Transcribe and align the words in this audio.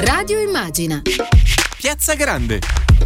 Radio 0.00 0.38
Immagina. 0.40 1.02
Piazza 1.76 2.14
Grande. 2.14 2.60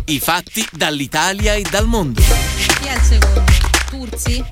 I 0.07 0.21
fatti 0.21 0.67
dall'Italia 0.71 1.55
e 1.55 1.63
dal 1.63 1.87
mondo. 1.87 2.21
Chi 2.21 2.87
è 2.87 2.95
il 2.95 3.01
secondo? 3.01 3.45
Turzi? 3.89 4.45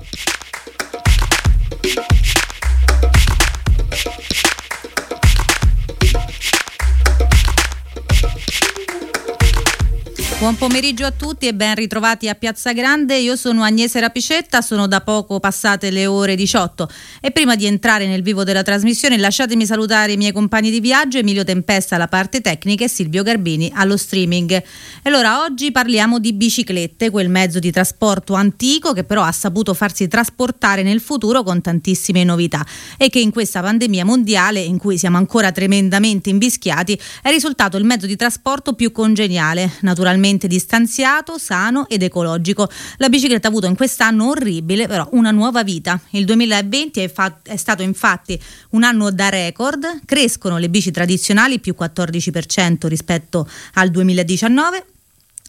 Buon 10.41 10.55
pomeriggio 10.55 11.05
a 11.05 11.11
tutti 11.11 11.45
e 11.45 11.53
ben 11.53 11.75
ritrovati 11.75 12.27
a 12.27 12.33
Piazza 12.33 12.73
Grande. 12.73 13.15
Io 13.17 13.35
sono 13.35 13.61
Agnese 13.61 13.99
Rapicetta, 13.99 14.63
sono 14.63 14.87
da 14.87 15.01
poco 15.01 15.39
passate 15.39 15.91
le 15.91 16.07
ore 16.07 16.33
18 16.33 16.89
e 17.21 17.29
prima 17.29 17.55
di 17.55 17.67
entrare 17.67 18.07
nel 18.07 18.23
vivo 18.23 18.43
della 18.43 18.63
trasmissione 18.63 19.17
lasciatemi 19.17 19.67
salutare 19.67 20.13
i 20.13 20.17
miei 20.17 20.31
compagni 20.31 20.71
di 20.71 20.79
viaggio, 20.79 21.19
Emilio 21.19 21.43
Tempesta 21.43 21.93
alla 21.93 22.07
parte 22.07 22.41
tecnica 22.41 22.85
e 22.85 22.89
Silvio 22.89 23.21
Garbini 23.21 23.71
allo 23.75 23.97
streaming. 23.97 24.63
Allora 25.03 25.43
oggi 25.43 25.71
parliamo 25.71 26.17
di 26.17 26.33
biciclette, 26.33 27.11
quel 27.11 27.29
mezzo 27.29 27.59
di 27.59 27.69
trasporto 27.69 28.33
antico 28.33 28.93
che 28.93 29.03
però 29.03 29.21
ha 29.21 29.31
saputo 29.31 29.75
farsi 29.75 30.07
trasportare 30.07 30.81
nel 30.81 31.01
futuro 31.01 31.43
con 31.43 31.61
tantissime 31.61 32.23
novità 32.23 32.65
e 32.97 33.11
che 33.11 33.19
in 33.19 33.29
questa 33.29 33.61
pandemia 33.61 34.05
mondiale 34.05 34.59
in 34.59 34.79
cui 34.79 34.97
siamo 34.97 35.17
ancora 35.17 35.51
tremendamente 35.51 36.31
invischiati 36.31 36.99
è 37.21 37.29
risultato 37.29 37.77
il 37.77 37.83
mezzo 37.83 38.07
di 38.07 38.15
trasporto 38.15 38.73
più 38.73 38.91
congeniale, 38.91 39.73
naturalmente 39.81 40.29
distanziato, 40.37 41.37
sano 41.37 41.87
ed 41.87 42.03
ecologico. 42.03 42.69
La 42.97 43.09
bicicletta 43.09 43.47
ha 43.47 43.49
avuto 43.49 43.67
in 43.67 43.75
quest'anno 43.75 44.29
orribile 44.29 44.87
però 44.87 45.07
una 45.11 45.31
nuova 45.31 45.63
vita. 45.63 45.99
Il 46.11 46.25
2020 46.25 47.01
è, 47.01 47.11
fa- 47.11 47.39
è 47.43 47.55
stato 47.55 47.81
infatti 47.81 48.39
un 48.71 48.83
anno 48.83 49.11
da 49.11 49.29
record, 49.29 50.01
crescono 50.05 50.57
le 50.57 50.69
bici 50.69 50.91
tradizionali 50.91 51.59
più 51.59 51.75
14% 51.77 52.87
rispetto 52.87 53.47
al 53.73 53.89
2019 53.89 54.85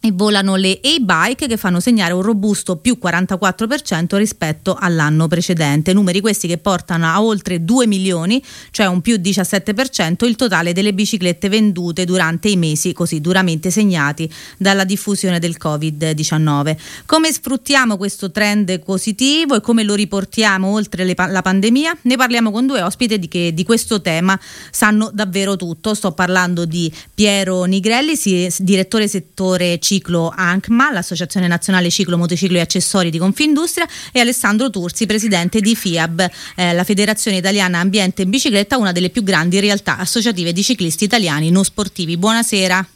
e 0.05 0.11
volano 0.11 0.57
le 0.57 0.81
e-bike 0.81 1.47
che 1.47 1.57
fanno 1.57 1.79
segnare 1.79 2.13
un 2.13 2.23
robusto 2.23 2.75
più 2.75 2.99
44% 3.01 4.17
rispetto 4.17 4.77
all'anno 4.79 5.29
precedente, 5.29 5.93
numeri 5.93 6.21
questi 6.21 6.49
che 6.49 6.59
portano 6.59 7.07
a 7.07 7.23
oltre 7.23 7.65
2 7.65 7.87
milioni, 7.87 8.43
cioè 8.73 8.87
un 8.87 9.01
più 9.01 9.15
17% 9.15 10.27
il 10.27 10.35
totale 10.35 10.73
delle 10.73 10.93
biciclette 10.93 11.49
vendute 11.49 12.05
durante 12.05 12.49
i 12.49 12.57
mesi 12.57 12.93
così 12.93 13.21
duramente 13.21 13.71
segnati 13.71 14.29
dalla 14.57 14.83
diffusione 14.83 15.39
del 15.39 15.57
Covid-19. 15.63 16.77
Come 17.07 17.33
sfruttiamo 17.33 17.97
questo 17.97 18.33
trend 18.33 18.81
positivo 18.81 19.55
e 19.55 19.61
come 19.61 19.85
lo 19.85 19.95
riportiamo 19.95 20.67
oltre 20.67 21.05
le, 21.05 21.15
la 21.17 21.43
pandemia? 21.43 21.99
Ne 22.03 22.17
parliamo 22.17 22.51
con 22.51 22.67
due 22.67 22.83
ospiti 22.83 23.21
di 23.21 23.29
che 23.29 23.55
di 23.55 23.63
questo 23.63 24.01
tema 24.01 24.39
sanno 24.73 25.13
davvero 25.15 25.55
tutto. 25.55 25.95
Sto 25.95 26.11
parlando 26.11 26.65
di 26.65 26.93
Piero 27.15 27.63
Nigrelli, 27.63 28.19
direttore 28.59 29.07
settore 29.07 29.79
ciclo 29.93 30.33
ANCMA, 30.35 30.91
l'Associazione 30.91 31.47
Nazionale 31.47 31.91
Ciclo, 31.91 32.17
Motociclo 32.17 32.57
e 32.57 32.61
Accessori 32.61 33.11
di 33.11 33.19
Confindustria, 33.19 33.87
e 34.11 34.21
Alessandro 34.21 34.71
Tursi, 34.71 35.05
presidente 35.05 35.61
di 35.61 35.77
FIAB, 35.77 36.31
eh, 36.57 36.73
la 36.73 36.85
Federazione 36.85 37.37
Italiana 37.37 37.81
Ambiente 37.81 38.23
e 38.23 38.27
Bicicletta, 38.27 38.79
una 38.79 38.93
delle 38.93 39.11
più 39.11 39.23
grandi 39.23 39.61
realtà 39.61 39.99
associative 39.99 40.55
di 40.55 40.63
ciclisti 40.63 41.05
italiani 41.05 41.51
non 41.51 41.65
sportivi. 41.65 42.17
Buonasera. 42.17 42.87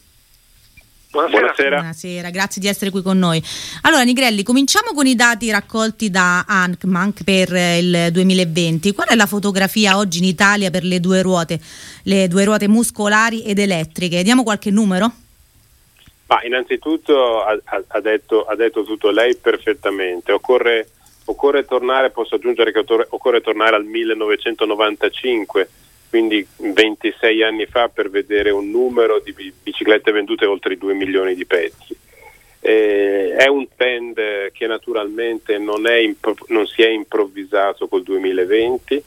Buonasera. 1.10 1.38
Buonasera. 1.38 1.76
Buonasera. 1.76 2.30
grazie 2.30 2.62
di 2.62 2.68
essere 2.68 2.90
qui 2.90 3.02
con 3.02 3.18
noi. 3.18 3.42
Allora 3.82 4.02
Nigrelli, 4.02 4.42
cominciamo 4.42 4.92
con 4.94 5.06
i 5.06 5.14
dati 5.14 5.50
raccolti 5.50 6.08
da 6.08 6.44
ANCMA 6.46 7.12
per 7.24 7.52
il 7.52 8.08
2020. 8.10 8.92
Qual 8.92 9.08
è 9.08 9.14
la 9.14 9.26
fotografia 9.26 9.98
oggi 9.98 10.18
in 10.18 10.24
Italia 10.24 10.70
per 10.70 10.82
le 10.82 10.98
due 11.00 11.20
ruote, 11.20 11.60
le 12.04 12.26
due 12.26 12.44
ruote 12.44 12.68
muscolari 12.68 13.42
ed 13.42 13.58
elettriche? 13.58 14.22
Diamo 14.22 14.42
qualche 14.42 14.70
numero? 14.70 15.12
Ma 16.28 16.42
innanzitutto 16.42 17.42
ha, 17.42 17.56
ha, 17.86 18.00
detto, 18.00 18.44
ha, 18.44 18.56
detto, 18.56 18.82
tutto 18.84 19.10
lei 19.10 19.36
perfettamente. 19.36 20.32
Occorre, 20.32 20.88
occorre 21.26 21.64
tornare, 21.64 22.10
posso 22.10 22.34
aggiungere 22.34 22.72
che 22.72 22.84
occorre, 23.10 23.40
tornare 23.40 23.76
al 23.76 23.84
1995, 23.84 25.68
quindi 26.08 26.44
26 26.56 27.42
anni 27.44 27.66
fa, 27.66 27.88
per 27.88 28.10
vedere 28.10 28.50
un 28.50 28.70
numero 28.70 29.20
di 29.20 29.52
biciclette 29.62 30.10
vendute 30.10 30.46
oltre 30.46 30.74
i 30.74 30.78
2 30.78 30.94
milioni 30.94 31.34
di 31.36 31.46
pezzi. 31.46 31.96
Eh, 32.58 33.34
è 33.36 33.46
un 33.46 33.68
trend 33.76 34.50
che 34.50 34.66
naturalmente 34.66 35.58
non, 35.58 35.86
è, 35.86 36.12
non 36.48 36.66
si 36.66 36.82
è 36.82 36.88
improvvisato 36.88 37.86
col 37.86 38.02
2020 38.02 39.04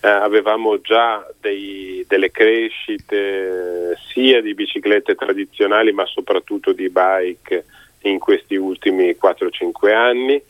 eh, 0.00 0.08
avevamo 0.08 0.80
già 0.80 1.26
dei, 1.40 2.04
delle 2.08 2.30
crescite 2.30 3.96
sia 4.12 4.40
di 4.40 4.54
biciclette 4.54 5.14
tradizionali 5.14 5.92
ma 5.92 6.06
soprattutto 6.06 6.72
di 6.72 6.88
bike 6.88 7.64
in 8.02 8.18
questi 8.18 8.56
ultimi 8.56 9.16
4-5 9.20 9.92
anni. 9.92 10.40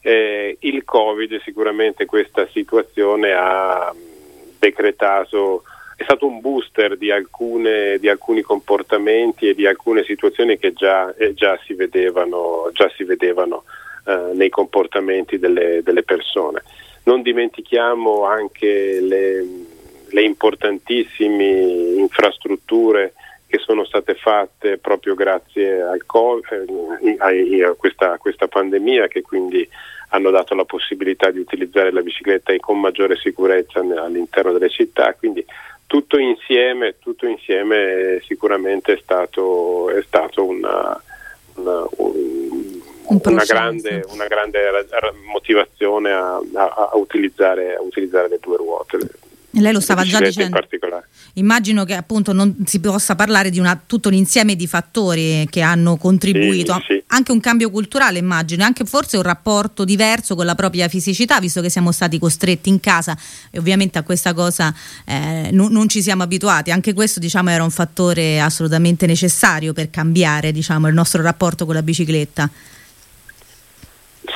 Eh, 0.00 0.56
il 0.60 0.84
Covid 0.84 1.40
sicuramente 1.40 2.04
questa 2.06 2.46
situazione 2.52 3.32
ha 3.32 3.94
decretato, 4.58 5.62
è 5.96 6.04
stato 6.04 6.26
un 6.26 6.40
booster 6.40 6.96
di, 6.96 7.10
alcune, 7.10 7.98
di 7.98 8.08
alcuni 8.08 8.42
comportamenti 8.42 9.48
e 9.48 9.54
di 9.54 9.66
alcune 9.66 10.04
situazioni 10.04 10.58
che 10.58 10.72
già, 10.72 11.14
eh, 11.16 11.34
già 11.34 11.58
si 11.64 11.74
vedevano, 11.74 12.70
già 12.72 12.90
si 12.94 13.04
vedevano 13.04 13.64
eh, 14.06 14.32
nei 14.34 14.50
comportamenti 14.50 15.38
delle, 15.38 15.80
delle 15.82 16.02
persone. 16.02 16.62
Non 17.04 17.22
dimentichiamo 17.22 18.24
anche 18.24 19.00
le, 19.00 19.46
le 20.08 20.22
importantissime 20.22 21.44
infrastrutture 21.96 23.14
che 23.46 23.58
sono 23.58 23.84
state 23.84 24.14
fatte 24.14 24.76
proprio 24.76 25.14
grazie 25.14 25.80
al 25.80 26.04
eh, 26.50 27.62
a, 27.64 27.74
questa, 27.74 28.12
a, 28.12 28.18
questa, 28.18 28.46
pandemia 28.46 29.08
che 29.08 29.22
quindi 29.22 29.66
hanno 30.10 30.30
dato 30.30 30.54
la 30.54 30.64
possibilità 30.64 31.30
di 31.30 31.38
utilizzare 31.38 31.90
la 31.90 32.02
bicicletta 32.02 32.54
con 32.58 32.78
maggiore 32.78 33.16
sicurezza 33.16 33.80
all'interno 33.80 34.52
delle 34.52 34.68
città, 34.68 35.14
quindi 35.14 35.44
tutto 35.86 36.18
insieme, 36.18 36.96
tutto 36.98 37.26
insieme 37.26 38.20
sicuramente 38.26 38.92
è 38.92 38.98
stato, 39.02 39.88
è 39.88 40.02
stato 40.02 40.44
una, 40.44 41.02
una, 41.54 41.86
un, 41.96 42.47
un 43.08 43.20
una, 43.24 43.44
grande, 43.44 44.04
una, 44.08 44.26
grande, 44.26 44.58
motivazione 45.32 46.12
a, 46.12 46.36
a, 46.54 46.90
a, 46.92 46.96
utilizzare, 46.96 47.74
a, 47.74 47.82
utilizzare, 47.82 48.28
le 48.28 48.38
due 48.40 48.56
ruote. 48.56 48.98
Lei 49.52 49.72
lo 49.72 49.80
stava 49.80 50.04
già 50.04 50.20
dicendo. 50.20 50.58
Immagino 51.34 51.84
che 51.84 51.94
appunto 51.94 52.32
non 52.32 52.54
si 52.66 52.80
possa 52.80 53.14
parlare 53.14 53.48
di 53.48 53.58
una, 53.58 53.80
tutto 53.86 54.08
un 54.08 54.14
insieme 54.14 54.56
di 54.56 54.66
fattori 54.66 55.46
che 55.48 55.60
hanno 55.62 55.96
contribuito, 55.96 56.74
sì, 56.74 56.94
sì. 56.94 57.02
anche 57.08 57.32
un 57.32 57.40
cambio 57.40 57.70
culturale 57.70 58.18
immagino, 58.18 58.64
anche 58.64 58.84
forse 58.84 59.16
un 59.16 59.22
rapporto 59.22 59.84
diverso 59.84 60.34
con 60.34 60.44
la 60.44 60.54
propria 60.54 60.88
fisicità, 60.88 61.38
visto 61.38 61.60
che 61.60 61.70
siamo 61.70 61.92
stati 61.92 62.18
costretti 62.18 62.68
in 62.68 62.80
casa 62.80 63.16
e 63.50 63.58
ovviamente 63.58 63.98
a 63.98 64.02
questa 64.02 64.34
cosa 64.34 64.74
eh, 65.06 65.50
non, 65.52 65.70
non, 65.72 65.88
ci 65.88 66.02
siamo 66.02 66.24
abituati. 66.24 66.70
Anche 66.70 66.92
questo 66.92 67.20
diciamo 67.20 67.50
era 67.50 67.62
un 67.62 67.70
fattore 67.70 68.40
assolutamente 68.40 69.06
necessario 69.06 69.72
per 69.72 69.90
cambiare 69.90 70.52
diciamo, 70.52 70.88
il 70.88 70.94
nostro 70.94 71.22
rapporto 71.22 71.64
con 71.64 71.74
la 71.74 71.82
bicicletta. 71.82 72.50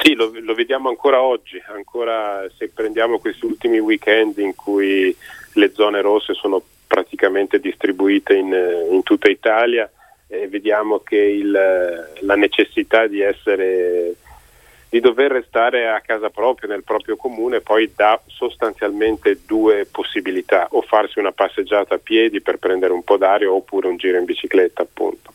Sì, 0.00 0.14
lo, 0.14 0.32
lo, 0.40 0.54
vediamo 0.54 0.88
ancora 0.88 1.20
oggi, 1.20 1.62
ancora 1.68 2.48
se 2.56 2.70
prendiamo 2.70 3.18
questi 3.18 3.44
ultimi 3.44 3.78
weekend 3.78 4.38
in 4.38 4.54
cui 4.54 5.14
le 5.54 5.72
zone 5.72 6.00
rosse 6.00 6.34
sono 6.34 6.62
praticamente 6.86 7.60
distribuite 7.60 8.34
in, 8.34 8.52
in 8.90 9.02
tutta 9.02 9.28
Italia, 9.28 9.90
eh, 10.28 10.48
vediamo 10.48 11.00
che 11.00 11.16
il, 11.16 11.50
la 11.50 12.36
necessità 12.36 13.06
di 13.06 13.20
essere 13.20 14.14
di 14.92 15.00
dover 15.00 15.30
restare 15.30 15.88
a 15.88 16.02
casa 16.02 16.28
propria, 16.28 16.68
nel 16.68 16.84
proprio 16.84 17.16
comune, 17.16 17.62
poi 17.62 17.90
dà 17.96 18.20
sostanzialmente 18.26 19.40
due 19.46 19.86
possibilità, 19.90 20.68
o 20.72 20.82
farsi 20.82 21.18
una 21.18 21.32
passeggiata 21.32 21.94
a 21.94 21.98
piedi 21.98 22.42
per 22.42 22.58
prendere 22.58 22.92
un 22.92 23.02
po' 23.02 23.16
d'aria 23.16 23.50
oppure 23.50 23.88
un 23.88 23.96
giro 23.96 24.18
in 24.18 24.26
bicicletta 24.26 24.82
appunto. 24.82 25.32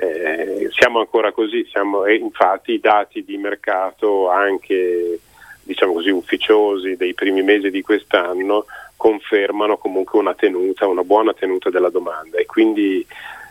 Eh, 0.00 0.68
siamo 0.70 1.00
ancora 1.00 1.32
così, 1.32 1.66
siamo, 1.70 2.04
e 2.04 2.14
infatti 2.14 2.72
i 2.72 2.80
dati 2.80 3.24
di 3.24 3.36
mercato 3.36 4.28
anche 4.28 5.18
diciamo 5.68 5.92
così, 5.92 6.08
ufficiosi 6.08 6.96
dei 6.96 7.12
primi 7.12 7.42
mesi 7.42 7.70
di 7.70 7.82
quest'anno 7.82 8.64
confermano 8.96 9.76
comunque 9.76 10.18
una 10.18 10.34
tenuta, 10.34 10.86
una 10.86 11.04
buona 11.04 11.34
tenuta 11.34 11.68
della 11.68 11.90
domanda. 11.90 12.38
E 12.38 12.46
quindi 12.46 13.06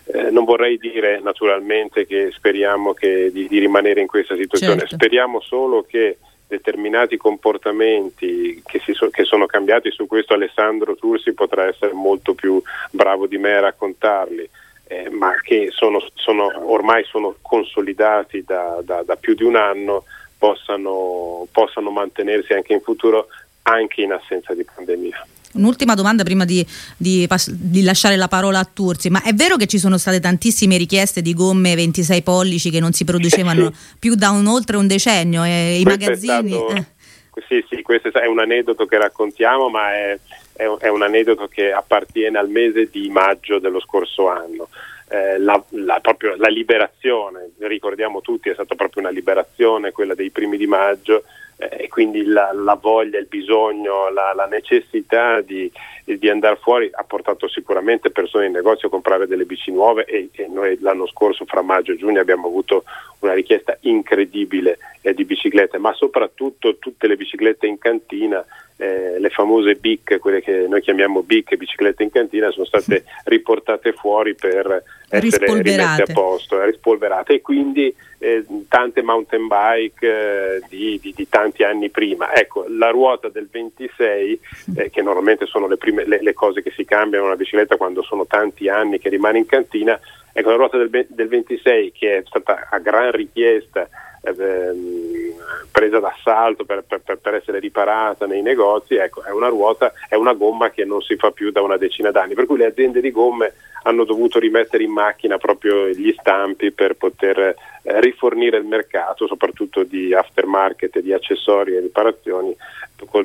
eh, 0.06 0.32
non 0.32 0.44
vorrei 0.44 0.78
dire 0.78 1.20
naturalmente 1.20 2.08
che 2.08 2.32
speriamo 2.32 2.94
che 2.94 3.32
di, 3.32 3.48
di, 3.48 3.60
rimanere 3.60 4.02
in 4.02 4.08
questa 4.08 4.36
situazione, 4.36 4.80
certo. 4.80 4.96
speriamo 4.96 5.42
solo 5.42 5.84
che 5.84 6.18
determinati 6.48 7.18
comportamenti 7.18 8.62
che, 8.66 8.82
so, 8.94 9.10
che, 9.10 9.26
sono 9.26 9.46
cambiati, 9.46 9.92
su 9.92 10.08
questo 10.08 10.34
Alessandro 10.34 10.96
Tursi 10.96 11.34
potrà 11.34 11.66
essere 11.68 11.92
molto 11.94 12.34
più 12.34 12.62
bravo 12.90 13.28
di 13.28 13.38
me 13.38 13.54
a 13.56 13.62
raccontarli 13.62 14.50
eh, 14.88 15.10
ma 15.10 15.34
che 15.42 15.70
sono, 15.72 16.06
sono, 16.14 16.50
ormai 16.72 17.04
sono 17.06 17.36
consolidati 17.42 18.44
da, 18.46 18.80
da, 18.84 19.04
da 19.04 19.16
più 19.16 19.36
di 19.36 19.44
un 19.44 19.56
anno, 19.56 20.06
possano, 20.38 21.48
possano 21.52 21.90
mantenersi 21.92 22.54
anche 22.54 22.74
in 22.74 22.82
futuro 22.82 23.28
anche 23.64 24.02
in 24.02 24.14
assenza 24.14 24.54
di 24.54 24.64
pandemia. 24.64 25.28
Un'ultima 25.54 25.96
domanda 25.96 26.24
prima 26.24 26.46
di, 26.46 26.66
di, 26.96 27.28
di, 27.50 27.84
lasciare 27.84 28.16
la 28.16 28.28
parola 28.28 28.60
a 28.60 28.70
Turzi, 28.72 29.10
ma 29.10 29.24
è 29.24 29.34
vero 29.34 29.56
che 29.56 29.66
ci 29.66 29.80
sono 29.80 29.98
state 29.98 30.20
tantissime 30.20 30.78
richieste 30.78 31.22
di 31.22 31.34
gomme 31.34 31.74
26 31.74 32.22
pollici 32.22 32.70
che 32.70 32.80
non 32.80 32.94
si 32.94 33.04
producevano 33.06 33.74
più 33.98 34.16
da 34.16 34.30
un, 34.30 34.46
oltre 34.46 34.78
un 34.78 34.88
decennio 34.88 35.44
e 35.44 35.80
i 35.80 35.84
magazzini... 35.84 36.52
Stato, 36.52 36.70
eh. 36.70 36.86
Sì, 37.48 37.64
sì, 37.70 37.84
questo 37.84 38.12
è 38.12 38.26
un 38.26 38.40
aneddoto 38.40 38.88
che 38.88 38.98
raccontiamo, 38.98 39.70
ma 39.70 39.94
è, 39.94 40.20
è, 40.58 40.66
un, 40.66 40.78
è 40.80 40.88
un 40.88 41.04
aneddoto 41.04 41.48
che 41.48 41.72
appartiene 41.72 42.38
al 42.38 42.50
mese 42.50 42.90
di 42.90 43.10
maggio 43.10 43.60
dello 43.60 43.80
scorso 43.80 44.28
anno. 44.28 44.68
Eh, 45.10 45.38
la, 45.40 45.64
la, 45.70 46.00
proprio, 46.02 46.36
la, 46.36 46.50
liberazione, 46.50 47.52
ricordiamo 47.60 48.20
tutti, 48.20 48.50
è 48.50 48.54
stata 48.54 48.76
proprio 48.76 49.04
una 49.04 49.12
liberazione 49.12 49.94
quella 49.94 50.16
dei 50.16 50.32
primi 50.32 50.58
di 50.58 50.68
maggio 50.68 51.24
eh, 51.56 51.84
e 51.84 51.88
quindi 51.88 52.26
la, 52.26 52.52
la, 52.54 52.74
voglia, 52.74 53.18
il 53.18 53.28
bisogno, 53.28 54.10
la, 54.10 54.48
necessità 54.50 55.40
di, 55.40 55.72
di, 56.04 56.30
andare 56.30 56.58
fuori 56.58 56.90
ha 56.92 57.04
portato 57.04 57.48
sicuramente 57.48 58.10
persone 58.10 58.48
in 58.48 58.52
negozio 58.52 58.90
a 58.90 58.92
comprare 58.92 59.28
delle 59.28 59.46
bici 59.46 59.72
nuove 59.72 60.04
e, 60.04 60.30
e 60.34 60.48
noi 60.48 60.78
l'anno 60.82 61.08
scorso 61.08 61.46
fra 61.46 61.62
maggio 61.62 61.94
e 61.94 61.98
giugno 61.98 62.20
abbiamo 62.20 62.48
avuto 62.48 62.84
una 63.20 63.34
richiesta 63.34 63.78
incredibile 63.82 64.78
eh, 65.02 65.14
di 65.14 65.24
biciclette, 65.24 65.78
ma 65.78 65.94
soprattutto 65.94 66.78
tutte 66.80 67.08
le 67.08 67.16
biciclette 67.16 67.66
in 67.66 67.78
cantina 67.78 68.46
eh, 68.78 69.20
le 69.20 69.30
famose 69.30 69.76
BIC, 69.76 70.20
quelle 70.20 70.42
che 70.42 70.68
noi 70.68 70.82
chiamiamo 70.82 71.24
BIC, 71.24 71.56
biciclette 71.56 72.04
in 72.04 72.12
cantina, 72.12 72.52
sono 72.52 72.66
state 72.66 73.04
riportate 73.26 73.92
fuori 73.94 74.36
per 74.36 74.84
essere 75.10 75.62
rimesse 75.62 76.04
a 76.04 76.14
posto, 76.14 76.64
rispolverate. 76.64 77.34
E 77.34 77.42
quindi 77.42 77.94
eh, 78.20 78.46
tante 78.68 79.02
mountain 79.02 79.48
bike 79.48 80.08
eh, 80.08 80.62
di, 80.70 81.00
di, 81.02 81.14
di, 81.16 81.28
tanti 81.28 81.64
anni 81.64 81.90
prima. 81.90 82.34
Ecco, 82.34 82.66
la 82.70 82.90
ruota 82.90 83.30
del 83.30 83.48
26, 83.52 84.40
eh, 84.76 84.90
che 84.92 85.02
normalmente 85.02 85.48
sono 85.48 85.68
le, 85.68 85.78
prime, 85.78 86.06
le, 86.06 86.22
le, 86.22 86.34
cose 86.34 86.62
che 86.62 86.72
si 86.72 86.86
cambiano 86.86 87.26
una 87.26 87.36
bicicletta 87.36 87.78
quando 87.78 88.04
sono 88.04 88.28
tanti 88.28 88.70
anni 88.70 89.00
che 89.00 89.10
rimane 89.10 89.40
in 89.40 89.48
cantina, 89.48 90.00
ecco, 90.32 90.50
la 90.50 90.56
ruota 90.56 90.78
del, 90.78 91.08
del 91.10 91.28
26 91.28 91.92
che 91.94 92.18
è 92.18 92.24
stata 92.26 92.68
a 92.70 92.78
gran 92.78 93.12
richiesta 93.12 93.90
ehm, 94.36 95.36
presa 95.72 96.00
d'assalto 96.00 96.66
per, 96.66 96.84
per, 96.88 97.18
per, 97.18 97.36
essere 97.36 97.60
riparata 97.60 98.26
nei 98.26 98.42
negozi, 98.42 98.96
ecco, 98.96 99.24
è 99.24 99.32
una 99.32 99.48
ruota, 99.48 99.94
è 100.10 100.16
una 100.16 100.34
gomma 100.34 100.70
che 100.70 100.86
non 100.86 101.02
si 101.02 101.16
fa 101.16 101.32
più 101.32 101.52
da 101.52 101.62
una 101.62 101.78
decina 101.78 102.12
d'anni, 102.12 102.34
per 102.34 102.46
cui 102.46 102.58
le 102.58 102.66
aziende 102.66 103.02
di 103.02 103.12
gomme 103.12 103.54
hanno 103.84 104.04
dovuto 104.04 104.40
rimettere 104.40 104.84
in 104.84 104.92
macchina 104.92 105.38
proprio 105.38 105.88
gli 105.88 106.14
stampi 106.18 106.72
per 106.72 106.96
poter 106.96 107.40
eh, 107.40 107.56
rifornire 108.02 108.58
il 108.58 108.66
mercato, 108.66 109.28
soprattutto 109.28 109.84
di 109.84 110.14
aftermarket 110.14 110.98
e 110.98 111.02
di 111.02 111.14
accessori 111.14 111.76
e 111.76 111.80
riparazioni 111.80 112.56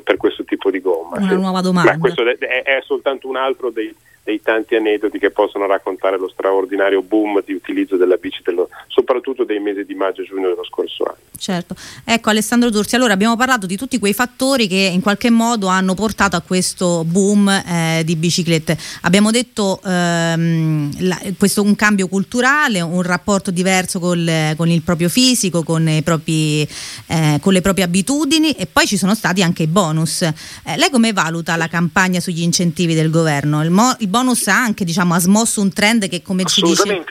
per 0.05 0.17
questo 0.17 0.45
tipo 0.45 0.71
di 0.71 0.81
gomma. 0.81 1.17
Una 1.17 1.29
sì. 1.29 1.35
nuova 1.35 1.61
domanda. 1.63 1.93
Beh, 1.93 1.99
questo 1.99 2.23
è, 2.23 2.37
è 2.37 2.81
soltanto 2.85 3.27
un 3.29 3.37
altro 3.37 3.71
dei 3.71 3.95
dei 4.25 4.41
tanti 4.41 4.77
aneddoti 4.77 5.19
che 5.19 5.31
possono 5.31 5.67
raccontare 5.67 6.17
lo 6.17 6.29
straordinario 6.29 7.03
boom 7.03 7.43
di 7.45 7.53
utilizzo 7.53 7.97
della 7.97 8.17
bici, 8.17 8.41
dello, 8.45 8.69
soprattutto 8.87 9.45
dei 9.45 9.59
mesi 9.59 9.85
di 9.85 9.95
maggio 9.95 10.23
e 10.23 10.25
giugno 10.25 10.49
dello 10.49 10.65
scorso 10.65 11.05
anno. 11.05 11.17
Certo, 11.37 11.75
ecco 12.05 12.31
Alessandro 12.31 12.71
Tursi, 12.71 12.95
allora 12.95 13.15
abbiamo 13.15 13.37
parlato 13.37 13.67
di 13.67 13.77
tutti 13.77 13.99
quei 13.99 14.15
fattori 14.15 14.69
che 14.69 14.91
in 14.93 15.01
qualche 15.01 15.29
modo 15.29 15.67
hanno 15.67 15.95
portato 15.95 16.37
a 16.37 16.41
questo 16.41 17.03
boom 17.05 17.49
eh, 17.49 18.03
di 18.05 18.15
biciclette. 18.15 18.79
Abbiamo 19.01 19.33
detto 19.33 19.81
ehm, 19.85 20.93
la, 21.01 21.21
questo 21.37 21.63
un 21.63 21.75
cambio 21.75 22.07
culturale, 22.07 22.81
un 22.81 23.03
rapporto 23.03 23.51
diverso 23.51 23.99
col, 23.99 24.55
con 24.57 24.69
il 24.69 24.83
proprio 24.83 25.09
fisico, 25.09 25.65
con, 25.65 26.01
propri, 26.05 26.63
eh, 27.07 27.39
con, 27.41 27.53
le 27.53 27.61
proprie 27.61 27.87
abitudini 27.87 28.53
e 28.53 28.67
poi 28.67 28.87
ci 28.87 28.97
sono 28.97 29.17
stati 29.17 29.43
anche 29.43 29.65
i 29.65 29.67
bonus. 29.67 30.23
Eh, 30.23 30.33
lei 30.77 30.91
come 30.91 31.13
valuta 31.13 31.57
la 31.57 31.67
campagna 31.67 32.21
sugli 32.21 32.43
incentivi 32.43 32.95
del 32.95 33.11
governo? 33.11 33.65
Il, 33.65 33.71
mo, 33.71 33.97
il 33.99 34.11
bonus 34.13 34.47
ha 34.47 34.63
anche 34.63 34.85
diciamo, 34.85 35.15
ha 35.15 35.19
smosso 35.19 35.63
un 35.63 35.73
trend 35.73 36.07
che 36.09 36.21
come 36.23 36.45
ci 36.45 36.61
dice 36.61 37.05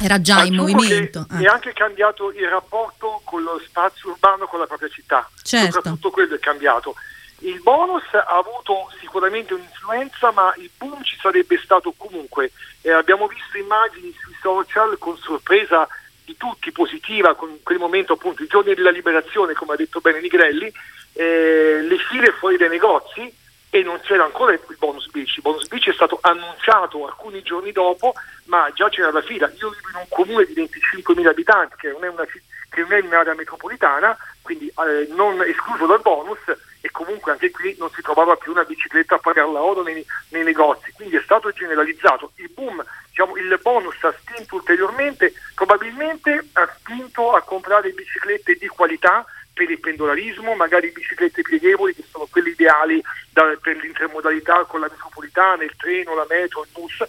era 0.00 0.20
già 0.20 0.38
Aggiungo 0.38 0.66
in 0.66 0.74
movimento. 0.74 1.26
È 1.30 1.44
ah. 1.44 1.52
anche 1.52 1.72
cambiato 1.72 2.32
il 2.32 2.48
rapporto 2.48 3.20
con 3.24 3.42
lo 3.42 3.60
spazio 3.64 4.10
urbano, 4.10 4.46
con 4.46 4.58
la 4.58 4.66
propria 4.66 4.88
città. 4.88 5.30
Certo. 5.42 5.74
Soprattutto 5.74 6.10
quello 6.10 6.34
è 6.34 6.40
cambiato. 6.40 6.96
Il 7.38 7.60
bonus 7.62 8.02
ha 8.12 8.36
avuto 8.36 8.90
sicuramente 9.00 9.54
un'influenza, 9.54 10.32
ma 10.32 10.52
il 10.56 10.70
boom 10.76 11.02
ci 11.04 11.16
sarebbe 11.20 11.56
stato 11.62 11.94
comunque. 11.96 12.50
Eh, 12.80 12.90
abbiamo 12.90 13.28
visto 13.28 13.56
immagini 13.56 14.12
sui 14.20 14.34
social 14.40 14.96
con 14.98 15.16
sorpresa 15.18 15.86
di 16.24 16.36
tutti 16.36 16.72
positiva, 16.72 17.36
con 17.36 17.60
quel 17.62 17.78
momento 17.78 18.14
appunto 18.14 18.42
i 18.42 18.48
giorni 18.48 18.74
della 18.74 18.90
liberazione, 18.90 19.54
come 19.54 19.74
ha 19.74 19.76
detto 19.76 20.00
bene 20.00 20.20
Nigrelli, 20.20 20.72
eh, 21.12 21.80
le 21.82 21.96
file 22.10 22.32
fuori 22.32 22.56
dai 22.56 22.68
negozi 22.68 23.32
e 23.74 23.82
non 23.82 23.98
c'era 24.02 24.24
ancora 24.24 24.52
il 24.52 24.60
bonus 24.76 25.08
bici. 25.08 25.36
Il 25.36 25.42
bonus 25.44 25.66
bici 25.66 25.88
è 25.88 25.94
stato 25.94 26.18
annunciato 26.20 27.06
alcuni 27.06 27.40
giorni 27.40 27.72
dopo, 27.72 28.12
ma 28.44 28.70
già 28.74 28.90
c'era 28.90 29.10
la 29.10 29.22
fila. 29.22 29.50
Io 29.58 29.70
vivo 29.70 29.88
in 29.88 29.96
un 29.96 30.06
comune 30.10 30.44
di 30.44 30.52
25.000 30.52 31.26
abitanti, 31.26 31.76
che 31.76 31.90
non 31.90 32.04
è, 32.04 32.08
una, 32.08 32.26
che 32.26 32.80
non 32.82 32.92
è 32.92 33.00
un'area 33.00 33.32
metropolitana, 33.32 34.14
quindi 34.42 34.66
eh, 34.66 35.08
non 35.14 35.40
escluso 35.40 35.86
dal 35.86 36.02
bonus, 36.02 36.40
e 36.82 36.90
comunque 36.90 37.32
anche 37.32 37.50
qui 37.50 37.74
non 37.78 37.88
si 37.92 38.02
trovava 38.02 38.36
più 38.36 38.52
una 38.52 38.64
bicicletta 38.64 39.14
a 39.14 39.18
pagarla 39.18 39.62
oro 39.62 39.82
nei, 39.82 40.04
nei 40.28 40.44
negozi. 40.44 40.92
Quindi 40.92 41.16
è 41.16 41.22
stato 41.22 41.50
generalizzato. 41.50 42.32
Il 42.34 42.50
boom, 42.52 42.84
diciamo, 43.08 43.38
il 43.38 43.58
bonus 43.62 43.96
ha 44.02 44.14
spinto 44.20 44.56
ulteriormente, 44.56 45.32
probabilmente 45.54 46.46
ha 46.52 46.70
spinto 46.78 47.32
a 47.32 47.40
comprare 47.40 47.88
biciclette 47.88 48.56
di 48.56 48.66
qualità 48.66 49.24
per 49.52 49.70
il 49.70 49.80
pendolarismo, 49.80 50.54
magari 50.54 50.90
biciclette 50.90 51.42
pieghevoli 51.42 51.94
che 51.94 52.04
sono 52.10 52.26
quelle 52.30 52.50
ideali 52.50 53.02
da, 53.30 53.56
per 53.60 53.76
l'intermodalità 53.76 54.64
con 54.64 54.80
la 54.80 54.88
metropolitana, 54.90 55.64
il 55.64 55.76
treno, 55.76 56.14
la 56.14 56.26
metro, 56.28 56.62
il 56.62 56.68
bus 56.72 57.04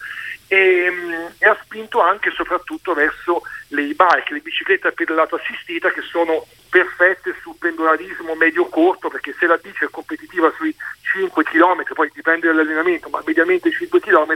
e, 0.47 0.89
mm, 0.91 1.25
e, 1.39 1.47
ha 1.47 1.57
spinto 1.63 2.01
anche 2.01 2.29
e 2.29 2.33
soprattutto 2.33 2.93
verso 2.93 3.41
le 3.69 3.81
e-bike, 3.81 4.33
le 4.33 4.39
biciclette 4.39 4.87
a 4.87 4.91
pedalata 4.91 5.35
assistita 5.35 5.89
che 5.91 6.01
sono 6.01 6.45
perfette 6.69 7.35
sul 7.41 7.55
pendolarismo 7.57 8.35
medio-corto 8.35 9.09
perché 9.09 9.33
se 9.37 9.45
la 9.45 9.57
bici 9.57 9.83
è 9.83 9.89
competitiva 9.89 10.51
sui 10.57 10.75
5 11.01 11.43
km, 11.43 11.83
poi 11.93 12.11
dipende 12.13 12.47
dall'allenamento, 12.47 13.09
ma 13.09 13.21
mediamente 13.25 13.71
5 13.71 13.99
km 13.99 14.35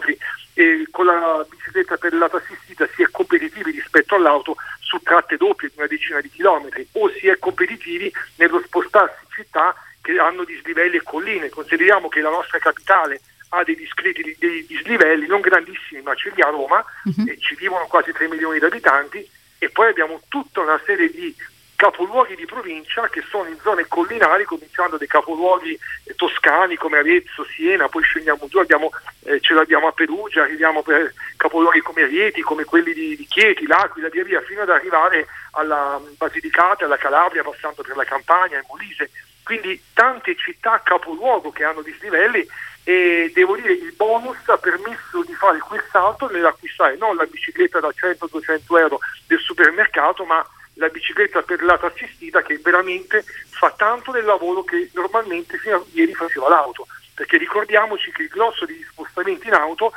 e 0.53 0.87
con 0.91 1.05
la 1.05 1.45
bicicletta 1.49 1.97
pedalata 1.97 2.37
assistita 2.37 2.87
si 2.95 3.03
è 3.03 3.09
competitivi 3.11 3.71
rispetto 3.71 4.15
all'auto 4.15 4.55
su 4.87 5.01
tratte 5.03 5.35
doppie 5.35 5.67
di 5.67 5.73
una 5.77 5.87
decina 5.87 6.21
di 6.21 6.29
chilometri 6.29 6.87
o 6.93 7.11
si 7.11 7.27
è 7.27 7.37
competitivi 7.37 8.09
nello 8.35 8.61
spostarsi 8.65 9.17
in 9.21 9.43
città 9.43 9.75
che 10.01 10.17
hanno 10.17 10.45
dislivelli 10.45 10.95
e 10.95 11.03
colline. 11.03 11.49
Consideriamo 11.49 12.07
che 12.07 12.21
la 12.21 12.29
nostra 12.29 12.57
capitale 12.57 13.19
ha 13.49 13.63
dei 13.63 13.75
discreti 13.75 14.35
dei 14.39 14.65
dislivelli 14.65 15.27
non 15.27 15.41
grandissimi, 15.41 16.01
ma 16.01 16.15
ce 16.15 16.31
li 16.33 16.41
ha 16.41 16.49
Roma 16.49 16.83
uh-huh. 17.03 17.27
e 17.27 17.37
ci 17.37 17.55
vivono 17.55 17.85
quasi 17.87 18.13
3 18.13 18.29
milioni 18.29 18.59
di 18.59 18.65
abitanti 18.65 19.29
e 19.59 19.69
poi 19.69 19.89
abbiamo 19.89 20.21
tutta 20.29 20.61
una 20.61 20.79
serie 20.85 21.09
di 21.09 21.35
capoluoghi 21.77 22.35
di 22.35 22.45
provincia 22.45 23.07
che 23.07 23.23
sono 23.29 23.47
in 23.47 23.57
zone 23.61 23.87
collinari, 23.87 24.45
cominciando 24.45 24.97
dai 24.97 25.07
capoluoghi 25.07 25.79
eh, 26.05 26.15
toscani 26.15 26.75
come 26.75 26.97
Arezzo, 26.97 27.45
Siena, 27.45 27.87
poi 27.87 28.01
scendiamo 28.01 28.47
giù, 28.49 28.57
abbiamo, 28.57 28.89
eh, 29.25 29.39
ce 29.39 29.53
l'abbiamo 29.53 29.85
a 29.87 29.91
Perugia, 29.91 30.41
arriviamo 30.41 30.81
per 30.81 31.13
capoluoghi 31.37 31.81
come 31.81 32.07
Rieti, 32.07 32.41
come 32.41 32.63
quelli 32.63 32.93
di, 32.93 33.15
di 33.15 33.25
Chieti, 33.25 33.67
L'Aquila, 33.67 34.09
via 34.09 34.23
via, 34.23 34.41
fino 34.41 34.63
ad 34.63 34.71
arrivare 34.71 35.27
alla 35.51 36.01
Basilicata, 36.17 36.85
alla 36.85 36.97
Calabria, 36.97 37.43
passando 37.43 37.83
per 37.83 37.95
la 37.95 38.05
Campania, 38.05 38.57
e 38.57 38.65
Molise. 38.67 39.11
Quindi 39.43 39.79
tante 39.93 40.35
città 40.35 40.81
capoluogo 40.83 41.51
che 41.51 41.63
hanno 41.63 41.83
dislivelli 41.83 42.45
e 42.83 43.31
devo 43.35 43.55
dire 43.55 43.73
il 43.73 43.93
bonus 43.95 44.37
ha 44.47 44.57
permesso 44.57 45.21
di 45.23 45.33
fare 45.33 45.59
quel 45.59 45.83
salto 45.91 46.29
nell'acquistare 46.31 46.95
non 46.95 47.17
la 47.17 47.25
bicicletta 47.25 47.79
da 47.79 47.89
100-200 47.89 48.79
euro 48.79 48.99
del 49.27 49.39
supermercato, 49.39 50.23
ma 50.23 50.43
la 50.77 50.89
bicicletta 50.89 51.41
per 51.41 51.63
lato 51.63 51.85
assistita 51.85 52.41
che 52.41 52.57
veramente 52.57 53.23
fa 53.49 53.71
tanto 53.71 54.11
del 54.11 54.25
lavoro 54.25 54.63
che 54.63 54.89
normalmente 54.93 55.57
fino 55.57 55.77
a 55.77 55.83
ieri 55.91 56.13
faceva 56.13 56.49
l'auto, 56.49 56.87
perché 57.13 57.37
ricordiamoci 57.37 58.11
che 58.11 58.23
il 58.23 58.29
grosso 58.29 58.65
degli 58.65 58.83
spostamenti 58.89 59.47
in 59.47 59.53
auto, 59.53 59.91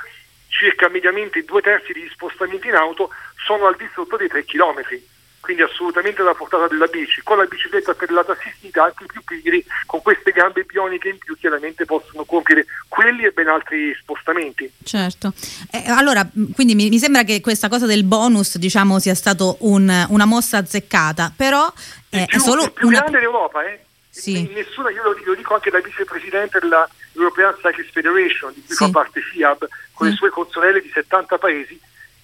circa 0.49 0.88
mediamente 0.88 1.44
due 1.44 1.60
terzi 1.60 1.92
degli 1.92 2.08
spostamenti 2.08 2.68
in 2.68 2.75
auto, 2.75 3.10
sono 3.44 3.66
al 3.66 3.76
di 3.76 3.88
sotto 3.94 4.16
dei 4.16 4.28
3 4.28 4.44
chilometri 4.44 5.10
quindi 5.40 5.62
assolutamente 5.62 6.20
alla 6.20 6.35
portata 6.35 6.68
della 6.68 6.87
bici. 6.87 7.23
Con 7.23 7.38
la 7.38 7.44
bicicletta 7.44 7.94
per 7.94 8.06
pedalata 8.06 8.32
assistita 8.32 8.85
anche 8.85 9.04
i 9.04 9.06
più 9.06 9.23
pigri, 9.25 9.64
con 9.87 10.02
queste 10.02 10.30
gambe 10.32 10.64
bioniche 10.64 11.09
in 11.09 11.18
più, 11.18 11.37
chiaramente 11.37 11.85
possono 11.85 12.25
compiere 12.25 12.66
quelli 12.88 13.25
e 13.25 13.32
ben 13.32 13.49
altri 13.49 13.94
spostamenti. 13.99 14.70
Certo. 14.85 15.32
Eh, 15.70 15.88
allora, 15.88 16.28
quindi 16.54 16.75
mi, 16.75 16.88
mi, 16.88 16.99
sembra 16.99 17.25
che 17.25 17.40
questa 17.40 17.68
cosa 17.68 17.87
del 17.87 18.04
bonus, 18.04 18.59
diciamo, 18.59 18.99
sia 18.99 19.14
stata 19.14 19.54
un, 19.61 20.06
una 20.09 20.25
mossa 20.26 20.59
azzeccata, 20.59 21.32
però 21.35 21.73
eh, 22.11 22.26
più, 22.26 22.38
è 22.38 22.40
solo 22.40 22.64
il 22.64 22.73
più 22.73 22.88
una... 22.88 23.00
grande 23.00 23.20
d'Europa, 23.20 23.64
eh? 23.64 23.85
Sì. 24.11 24.50
Nessuna, 24.52 24.90
io 24.90 25.02
lo, 25.02 25.16
lo, 25.25 25.35
dico 25.35 25.54
anche 25.54 25.70
da 25.70 25.80
vicepresidente 25.80 26.59
della 26.59 26.88
European 27.14 27.54
Cyclist 27.62 27.92
Federation, 27.92 28.52
di 28.52 28.62
cui 28.66 28.75
sì. 28.75 28.85
fa 28.85 28.90
parte 28.90 29.20
FIAB, 29.20 29.66
con 29.92 30.06
mm. 30.06 30.11
le 30.11 30.16
sue 30.16 30.30
consorelle 30.30 30.80
di 30.82 30.90
70 30.92 31.38
paesi, 31.38 31.80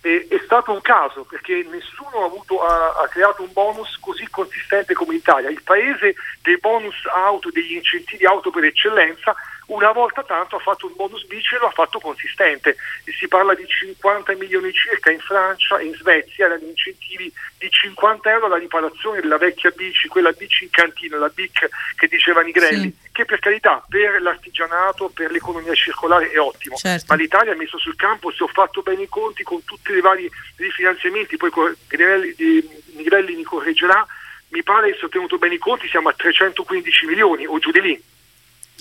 e, 0.06 0.28
è 0.30 0.40
stato 0.44 0.70
un 0.70 0.80
caso 0.80 1.25
perché 1.25 1.66
nessuno 1.68 2.22
ha, 2.22 2.26
avuto, 2.26 2.62
ha, 2.62 3.02
ha, 3.02 3.08
creato 3.08 3.42
un 3.42 3.50
bonus 3.52 3.98
così 3.98 4.25
consistente 4.30 4.94
come 4.94 5.14
l'Italia. 5.14 5.50
Il 5.50 5.62
paese 5.64 6.14
dei 6.42 6.58
bonus 6.58 6.94
auto, 7.12 7.50
degli 7.50 7.72
incentivi 7.72 8.25
auto 8.25 8.50
per 8.50 8.62
eccellenza, 8.62 9.34
una 9.66 9.92
volta 9.92 10.23
tanto 10.23 10.56
ha 10.56 10.61
fatto 10.61 10.87
un 10.87 10.92
bonus 10.94 11.25
bici 11.26 11.54
e 11.54 11.58
lo 11.58 11.66
ha 11.66 11.70
fatto 11.70 11.99
consistente. 11.99 12.76
E 13.04 13.12
si 13.12 13.26
parla 13.26 13.54
di 13.54 13.66
50 13.66 14.35
milioni 14.35 14.73
circa 14.73 15.11
in 15.11 15.18
Francia 15.20 15.78
e 15.78 15.87
in 15.87 15.94
Svezia, 15.94 16.46
erano 16.46 16.66
incentivi 16.66 17.32
di 17.58 17.68
50 17.68 18.30
euro 18.30 18.46
alla 18.46 18.58
riparazione 18.58 19.20
della 19.20 19.38
vecchia 19.38 19.70
bici, 19.70 20.08
quella 20.08 20.30
bici 20.32 20.64
in 20.64 20.70
cantina, 20.70 21.18
la 21.18 21.28
BIC 21.28 21.68
che 21.96 22.06
diceva 22.06 22.42
Nigrelli, 22.42 22.94
sì. 23.02 23.08
che 23.12 23.25
per 23.25 23.40
carità 23.40 23.85
per 23.88 24.20
l'artigianato, 24.20 25.08
per 25.08 25.30
l'economia 25.30 25.75
circolare 25.75 26.30
è 26.30 26.38
ottimo, 26.38 26.76
certo. 26.76 27.06
ma 27.08 27.14
l'Italia 27.16 27.52
ha 27.52 27.56
messo 27.56 27.78
sul 27.78 27.96
campo, 27.96 28.30
se 28.30 28.44
ho 28.44 28.49
fatto 28.49 28.82
bene 28.82 29.02
i 29.02 29.08
conti 29.08 29.42
con 29.42 29.64
tutti 29.64 29.92
i 29.92 30.00
vari 30.00 30.30
rifinanziamenti, 30.56 31.37
poi 31.37 31.50
Nigrelli 32.94 33.35
mi 33.35 33.42
correggerà, 33.42 34.06
mi 34.49 34.62
pare 34.62 34.92
che 34.92 34.99
se 34.99 35.06
ho 35.06 35.08
tenuto 35.08 35.38
bene 35.38 35.54
i 35.54 35.58
conti 35.58 35.88
siamo 35.88 36.08
a 36.08 36.14
315 36.14 37.06
milioni 37.06 37.46
o 37.46 37.58
giù 37.58 37.70
di 37.70 37.80
lì. 37.80 38.02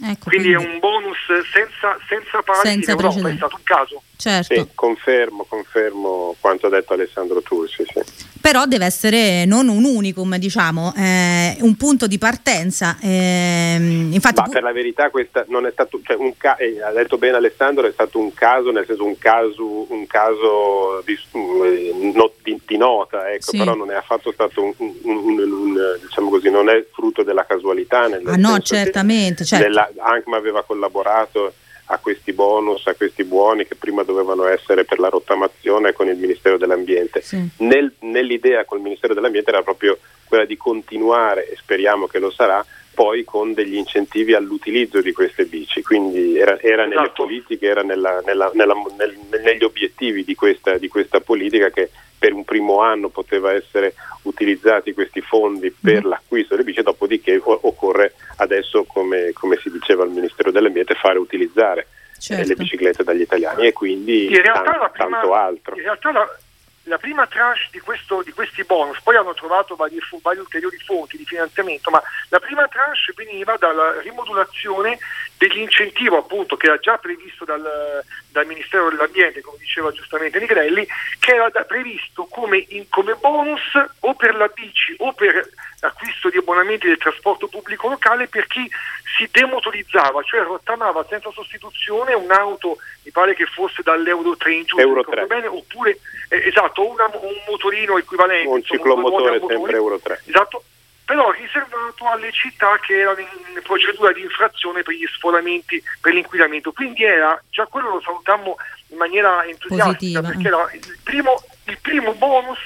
Ecco, 0.04 0.30
quindi, 0.30 0.54
quindi, 0.54 0.72
è 0.72 0.74
un 0.74 0.80
bonus 0.80 1.18
senza, 1.54 1.98
senza 2.08 2.42
pari 2.42 2.68
senza 2.68 2.92
in 2.92 3.00
Europa, 3.00 3.30
è 3.30 3.36
stato 3.36 3.56
un 3.56 3.64
caso. 3.64 4.02
Certo. 4.18 4.54
Sì, 4.54 4.68
confermo, 4.75 5.46
confermo 5.46 6.36
quanto 6.40 6.68
ha 6.68 6.70
detto 6.70 6.94
Alessandro 6.94 7.42
Tursi. 7.42 7.86
Sì. 7.86 8.35
Però 8.46 8.68
deve 8.68 8.86
essere 8.86 9.44
non 9.46 9.68
un 9.70 9.84
unicum, 9.84 10.38
diciamo, 10.38 10.94
eh, 10.96 11.58
un 11.62 11.75
punto 11.78 12.06
di 12.06 12.20
partenza. 12.20 12.96
Eh, 13.02 13.75
infatti, 14.12 14.40
Ma 14.40 14.48
per 14.48 14.62
la 14.62 14.72
verità 14.72 15.10
questa 15.10 15.44
non 15.48 15.66
è 15.66 15.72
stato, 15.72 16.00
cioè 16.04 16.16
un 16.16 16.38
ca- 16.38 16.56
eh, 16.58 16.80
ha 16.80 16.92
detto 16.92 17.18
bene 17.18 17.38
Alessandro, 17.38 17.88
è 17.88 17.92
stato 17.92 18.20
un 18.20 18.32
caso, 18.36 18.70
nel 18.70 18.86
senso 18.86 19.04
un 19.04 19.18
caso, 19.18 19.92
un 19.92 20.06
caso 20.06 21.02
di, 21.04 21.18
eh, 21.34 22.12
no, 22.14 22.32
di, 22.44 22.62
di 22.68 22.78
nota, 22.78 23.32
ecco, 23.32 23.50
sì. 23.50 23.58
però 23.58 23.74
non 23.74 23.90
è 23.90 23.96
affatto 23.96 24.32
stato 24.32 24.62
un, 24.62 24.74
un, 24.78 25.40
un, 25.40 26.00
diciamo 26.04 26.30
così, 26.30 26.52
non 26.52 26.70
è 26.70 26.86
frutto 26.94 27.24
della 27.24 27.48
casualità. 27.48 28.06
Nel 28.06 28.28
ah 28.28 28.36
no, 28.36 28.60
certamente. 28.60 29.44
Certo. 29.44 29.66
Della, 29.66 29.90
ANCMA 29.98 30.38
aveva 30.38 30.62
collaborato 30.62 31.52
a 31.86 32.00
questi 32.00 32.34
bonus, 32.34 32.88
a 32.88 32.96
questi 32.96 33.24
buoni 33.24 33.65
che 33.65 33.75
prima 33.75 34.04
dovevano 34.04 34.46
essere 34.46 34.86
per 34.86 35.00
la 35.00 35.10
rottamazione 35.10 35.94
con 35.94 36.08
il 36.08 36.18
Ministero 36.18 36.58
dell'Ambiente. 36.58 37.22
Sì. 37.22 37.48
Nel, 37.58 37.94
nell'idea 38.00 38.65
col 38.65 38.82
Ministero 38.82 39.13
dell'Ambiente 39.13 39.51
era 39.51 39.62
proprio 39.62 39.98
quella 40.25 40.46
di 40.46 40.58
continuare, 40.58 41.50
e 41.50 41.56
speriamo 41.56 42.08
che 42.08 42.20
lo 42.20 42.32
sarà, 42.32 42.65
poi 42.96 43.24
con 43.24 43.54
degli 43.54 43.75
incentivi 43.75 44.34
all'utilizzo 44.34 45.01
di 45.01 45.12
queste 45.12 45.46
bici, 45.46 45.84
quindi 45.84 46.38
era, 46.38 46.60
era 46.62 46.86
esatto. 46.86 47.00
nelle 47.00 47.12
politiche, 47.13 47.68
era 47.68 47.84
nella, 47.84 48.22
nella, 48.25 48.50
nella, 48.54 48.74
nel, 48.98 49.18
negli 49.44 49.63
obiettivi 49.63 50.24
di 50.24 50.34
questa, 50.34 50.77
di 50.77 50.88
questa 50.88 51.20
politica 51.20 51.70
che 51.70 51.89
per 52.17 52.34
un 52.34 52.43
primo 52.43 52.81
anno 52.81 53.10
poteva 53.10 53.53
essere 53.53 53.93
utilizzati 54.24 54.93
questi 54.93 55.22
fondi 55.22 55.72
per 55.72 56.05
mm. 56.05 56.10
l'acquisto 56.10 56.55
delle 56.55 56.65
bici, 56.65 56.81
dopodiché 56.81 57.39
occorre 57.43 58.13
adesso, 58.38 58.84
come, 58.86 59.31
come 59.34 59.57
si 59.57 59.69
diceva 59.69 60.03
al 60.03 60.12
Ministero 60.12 60.51
dell'Ambiente, 60.51 60.95
fare 60.95 61.17
utilizzare 61.19 61.88
certo. 62.17 62.48
le 62.48 62.55
biciclette 62.55 63.03
dagli 63.03 63.22
italiani 63.22 63.67
e 63.67 63.74
quindi 63.74 64.29
tanto, 64.41 64.72
prima, 64.72 64.91
tanto 64.91 65.34
altro. 65.34 65.75
In 65.75 65.81
realtà 65.81 66.12
la, 66.12 66.38
la 66.84 66.98
prima 66.98 67.25
tranche 67.27 67.67
di, 67.72 67.79
questo, 67.79 68.22
di, 68.24 68.31
questi 68.31 68.63
bonus, 68.63 69.01
poi 69.01 69.15
hanno 69.15 69.34
trovato 69.34 69.75
varie, 69.75 70.00
varie, 70.22 70.39
ulteriori 70.39 70.77
fonti 70.77 71.17
di 71.17 71.25
finanziamento, 71.25 71.89
ma 71.89 72.01
la 72.29 72.39
prima 72.39 72.67
tranche 72.67 73.13
veniva 73.15 73.55
dalla 73.57 74.00
rimodulazione 74.01 74.98
dell'incentivo 75.38 76.18
appunto 76.18 76.56
che 76.56 76.68
era 76.68 76.77
già 76.77 76.98
previsto 76.98 77.46
dal, 77.46 78.04
dal 78.30 78.46
Ministero 78.46 78.89
dell'Ambiente, 78.89 79.42
come 79.42 79.58
diceva 79.60 79.92
giustamente 79.92 80.39
Nigrelli, 80.39 80.88
che 81.20 81.34
era 81.34 81.50
previsto 81.63 82.25
come, 82.25 82.65
in, 82.70 82.88
come 82.89 83.15
bonus 83.15 83.62
o 84.00 84.13
per 84.13 84.36
la 84.36 84.48
bici 84.48 84.96
o 85.00 85.13
per 85.13 85.48
l'acquisto 85.82 86.30
di 86.30 86.38
abbonamenti 86.38 86.88
del 86.88 86.98
trasporto 86.98 87.48
pubblico 87.48 87.88
locale 87.88 88.27
per 88.27 88.48
chi 88.48 88.70
si 89.18 89.27
demotorizzava, 89.32 90.24
cioè 90.24 90.42
rottamava 90.42 91.06
senza 91.08 91.32
sostituzione 91.32 92.13
un'auto, 92.13 92.77
mi 93.04 93.12
pare 93.12 93.36
che 93.36 93.46
fosse 93.46 93.82
dall'Euro 93.84 94.36
3 94.36 94.54
in 94.54 94.63
giù, 94.63 94.77
Euro 94.77 95.04
3. 95.04 95.25
Bene, 95.25 95.48
oppure 95.48 96.00
eh, 96.30 96.48
esatto, 96.48 96.89
una, 96.89 97.06
un 97.06 97.36
motorino 97.48 97.98
equivalente. 97.98 98.48
Un 98.48 98.63
ciclomotore 98.63 99.39
sempre 99.48 99.74
Euro 99.74 100.00
3. 100.00 100.22
Esatto, 100.25 100.63
però 101.06 101.30
riservato 101.32 102.08
alle 102.08 102.32
città 102.32 102.78
che 102.80 103.00
erano 103.00 103.20
in 103.20 103.62
procedura 103.64 104.12
di 104.12 104.22
infrazione 104.22 104.82
per 104.82 104.96
gli 104.96 105.06
sforamenti, 105.06 105.82
per 106.02 106.14
l'inquinamento. 106.14 106.72
Quindi 106.72 107.04
era, 107.04 107.40
già 107.50 107.66
quello 107.68 107.90
lo 107.90 108.02
salutammo 108.02 108.58
in 108.88 108.98
maniera 108.98 109.46
entusiastica, 109.46 110.22
Positiva. 110.22 110.28
perché 110.28 110.48
era 110.48 110.70
il 110.74 111.00
primo, 111.04 111.44
il 111.66 111.78
primo 111.80 112.14
bonus 112.16 112.60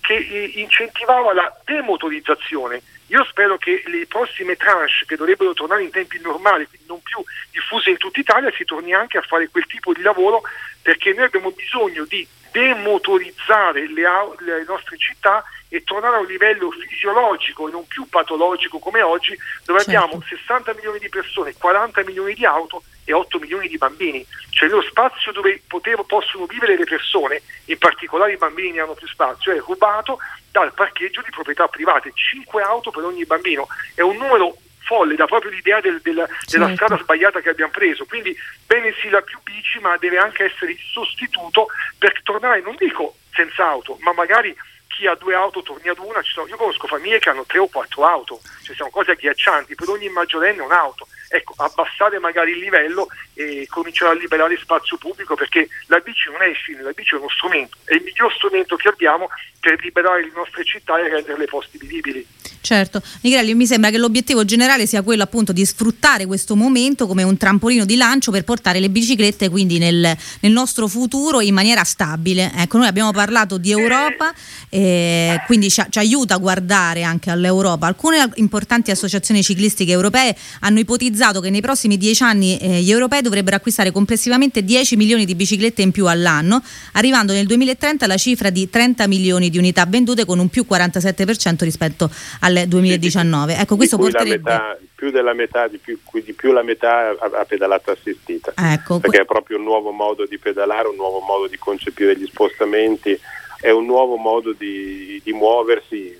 che 0.00 0.14
eh, 0.16 0.52
incentivava 0.56 1.32
la 1.32 1.60
demotorizzazione. 1.64 2.82
Io 3.08 3.24
spero 3.24 3.56
che 3.58 3.82
le 3.86 4.06
prossime 4.06 4.56
tranche 4.56 5.04
che 5.06 5.16
dovrebbero 5.16 5.52
tornare 5.52 5.84
in 5.84 5.90
tempi 5.90 6.18
normali, 6.20 6.66
quindi 6.66 6.86
non 6.88 7.00
più 7.00 7.22
diffuse 7.50 7.90
in 7.90 7.96
tutta 7.96 8.18
Italia, 8.18 8.50
si 8.56 8.64
torni 8.64 8.92
anche 8.92 9.18
a 9.18 9.22
fare 9.22 9.48
quel 9.48 9.66
tipo 9.66 9.92
di 9.92 10.02
lavoro 10.02 10.42
perché 10.82 11.12
noi 11.12 11.26
abbiamo 11.26 11.50
bisogno 11.50 12.04
di 12.04 12.26
demotorizzare 12.54 13.88
le, 13.88 14.04
le 14.38 14.64
nostre 14.64 14.96
città 14.96 15.42
e 15.68 15.82
tornare 15.82 16.16
a 16.16 16.20
un 16.20 16.26
livello 16.26 16.70
fisiologico 16.70 17.66
e 17.66 17.72
non 17.72 17.84
più 17.88 18.08
patologico 18.08 18.78
come 18.78 19.02
oggi, 19.02 19.36
dove 19.64 19.82
certo. 19.82 19.98
abbiamo 19.98 20.22
60 20.24 20.72
milioni 20.74 21.00
di 21.00 21.08
persone, 21.08 21.52
40 21.58 22.04
milioni 22.04 22.34
di 22.34 22.46
auto 22.46 22.84
e 23.04 23.12
8 23.12 23.40
milioni 23.40 23.66
di 23.66 23.76
bambini. 23.76 24.24
Cioè 24.50 24.68
lo 24.68 24.82
spazio 24.82 25.32
dove 25.32 25.60
potevo, 25.66 26.04
possono 26.04 26.46
vivere 26.46 26.76
le 26.76 26.84
persone, 26.84 27.42
in 27.64 27.78
particolare 27.78 28.34
i 28.34 28.36
bambini 28.36 28.70
ne 28.70 28.82
hanno 28.82 28.94
più 28.94 29.08
spazio, 29.08 29.50
è 29.50 29.58
rubato 29.58 30.18
dal 30.52 30.72
parcheggio 30.72 31.22
di 31.22 31.30
proprietà 31.30 31.66
private, 31.66 32.12
5 32.14 32.62
auto 32.62 32.92
per 32.92 33.02
ogni 33.02 33.26
bambino. 33.26 33.66
È 33.96 34.00
un 34.00 34.16
numero 34.16 34.56
folle, 34.84 35.16
dà 35.16 35.26
proprio 35.26 35.50
l'idea 35.50 35.80
del, 35.80 36.00
del, 36.02 36.16
certo. 36.16 36.50
della 36.50 36.74
strada 36.74 36.98
sbagliata 36.98 37.40
che 37.40 37.48
abbiamo 37.48 37.72
preso. 37.72 38.04
Quindi 38.04 38.36
bene 38.66 38.94
sì 39.00 39.08
la 39.08 39.22
più 39.22 39.38
bici, 39.42 39.78
ma 39.80 39.96
deve 39.96 40.18
anche 40.18 40.44
essere 40.44 40.72
il 40.72 40.78
sostituto 40.78 41.66
per 41.98 42.20
tornare, 42.22 42.60
non 42.60 42.76
dico 42.76 43.16
senza 43.32 43.66
auto, 43.66 43.96
ma 44.00 44.12
magari 44.12 44.54
chi 44.86 45.06
ha 45.06 45.14
due 45.14 45.34
auto 45.34 45.62
torni 45.62 45.88
ad 45.88 45.98
una. 45.98 46.22
Sono, 46.22 46.46
io 46.46 46.56
conosco 46.56 46.86
famiglie 46.86 47.18
che 47.18 47.30
hanno 47.30 47.44
tre 47.44 47.58
o 47.58 47.68
quattro 47.68 48.06
auto, 48.06 48.40
cioè 48.62 48.76
sono 48.76 48.90
cose 48.90 49.12
agghiaccianti, 49.12 49.74
per 49.74 49.88
ogni 49.88 50.08
maggiorenne 50.08 50.62
un'auto. 50.62 51.08
Ecco, 51.34 51.54
abbassare 51.56 52.20
magari 52.20 52.52
il 52.52 52.58
livello 52.58 53.08
e 53.34 53.66
cominciare 53.68 54.12
a 54.12 54.14
liberare 54.14 54.56
spazio 54.56 54.96
pubblico 54.98 55.34
perché 55.34 55.68
la 55.86 55.98
bici 55.98 56.30
non 56.30 56.42
è 56.42 56.46
il 56.46 56.56
fine, 56.56 56.80
la 56.80 56.92
bici 56.92 57.16
è 57.16 57.18
uno 57.18 57.28
strumento, 57.28 57.76
è 57.82 57.94
il 57.94 58.02
miglior 58.04 58.32
strumento 58.32 58.76
che 58.76 58.86
abbiamo 58.86 59.28
per 59.58 59.82
liberare 59.82 60.22
le 60.22 60.32
nostre 60.32 60.62
città 60.64 60.96
e 60.98 61.08
renderle 61.08 61.46
posti 61.46 61.76
vivibili. 61.78 62.24
Certo, 62.60 63.02
Nigrelli, 63.20 63.54
mi 63.54 63.66
sembra 63.66 63.90
che 63.90 63.98
l'obiettivo 63.98 64.44
generale 64.44 64.86
sia 64.86 65.02
quello 65.02 65.22
appunto 65.22 65.52
di 65.52 65.66
sfruttare 65.66 66.24
questo 66.24 66.56
momento 66.56 67.06
come 67.06 67.22
un 67.22 67.36
trampolino 67.36 67.84
di 67.84 67.96
lancio 67.96 68.30
per 68.30 68.44
portare 68.44 68.80
le 68.80 68.88
biciclette 68.88 69.50
quindi 69.50 69.76
nel, 69.76 70.16
nel 70.40 70.52
nostro 70.52 70.86
futuro 70.86 71.42
in 71.42 71.52
maniera 71.52 71.84
stabile. 71.84 72.52
Ecco, 72.56 72.78
noi 72.78 72.86
abbiamo 72.86 73.10
parlato 73.10 73.58
di 73.58 73.70
Europa, 73.70 74.32
eh, 74.70 75.42
quindi 75.44 75.68
ci, 75.70 75.82
ci, 75.90 75.98
aiuta 75.98 76.36
a 76.36 76.38
guardare 76.38 77.02
anche 77.02 77.30
all'Europa. 77.30 77.86
Alcune 77.86 78.30
importanti 78.36 78.90
associazioni 78.90 79.42
ciclistiche 79.42 79.92
europee 79.92 80.34
hanno 80.60 80.78
ipotizzato 80.78 81.23
che 81.32 81.50
nei 81.50 81.60
prossimi 81.60 81.96
dieci 81.96 82.22
anni 82.22 82.58
eh, 82.58 82.80
gli 82.80 82.90
europei 82.90 83.22
dovrebbero 83.22 83.56
acquistare 83.56 83.90
complessivamente 83.90 84.62
10 84.62 84.96
milioni 84.96 85.24
di 85.24 85.34
biciclette 85.34 85.82
in 85.82 85.90
più 85.90 86.06
all'anno, 86.06 86.62
arrivando 86.92 87.32
nel 87.32 87.46
2030 87.46 88.04
alla 88.04 88.16
cifra 88.16 88.50
di 88.50 88.68
30 88.68 89.06
milioni 89.06 89.50
di 89.50 89.58
unità 89.58 89.86
vendute 89.86 90.24
con 90.24 90.38
un 90.38 90.48
più 90.48 90.66
47% 90.68 91.64
rispetto 91.64 92.10
al 92.40 92.64
2019. 92.66 93.56
Ecco, 93.56 93.76
questo 93.76 93.96
porterebbe... 93.96 94.50
Metà, 94.50 94.78
più 94.94 95.10
della 95.10 95.34
metà, 95.34 95.68
di 95.68 95.78
più, 95.78 95.98
di 96.12 96.32
più 96.32 96.52
la 96.52 96.62
metà 96.62 97.10
ha, 97.10 97.44
pedalata 97.44 97.92
assistita, 97.92 98.52
ecco, 98.56 99.00
perché 99.00 99.16
que... 99.16 99.24
è 99.24 99.26
proprio 99.26 99.58
un 99.58 99.64
nuovo 99.64 99.90
modo 99.90 100.24
di 100.24 100.38
pedalare, 100.38 100.88
un 100.88 100.96
nuovo 100.96 101.20
modo 101.20 101.46
di 101.46 101.58
concepire 101.58 102.16
gli 102.16 102.26
spostamenti, 102.26 103.18
è 103.60 103.70
un 103.70 103.84
nuovo 103.84 104.16
modo 104.16 104.52
di, 104.52 105.20
di 105.22 105.32
muoversi, 105.32 106.16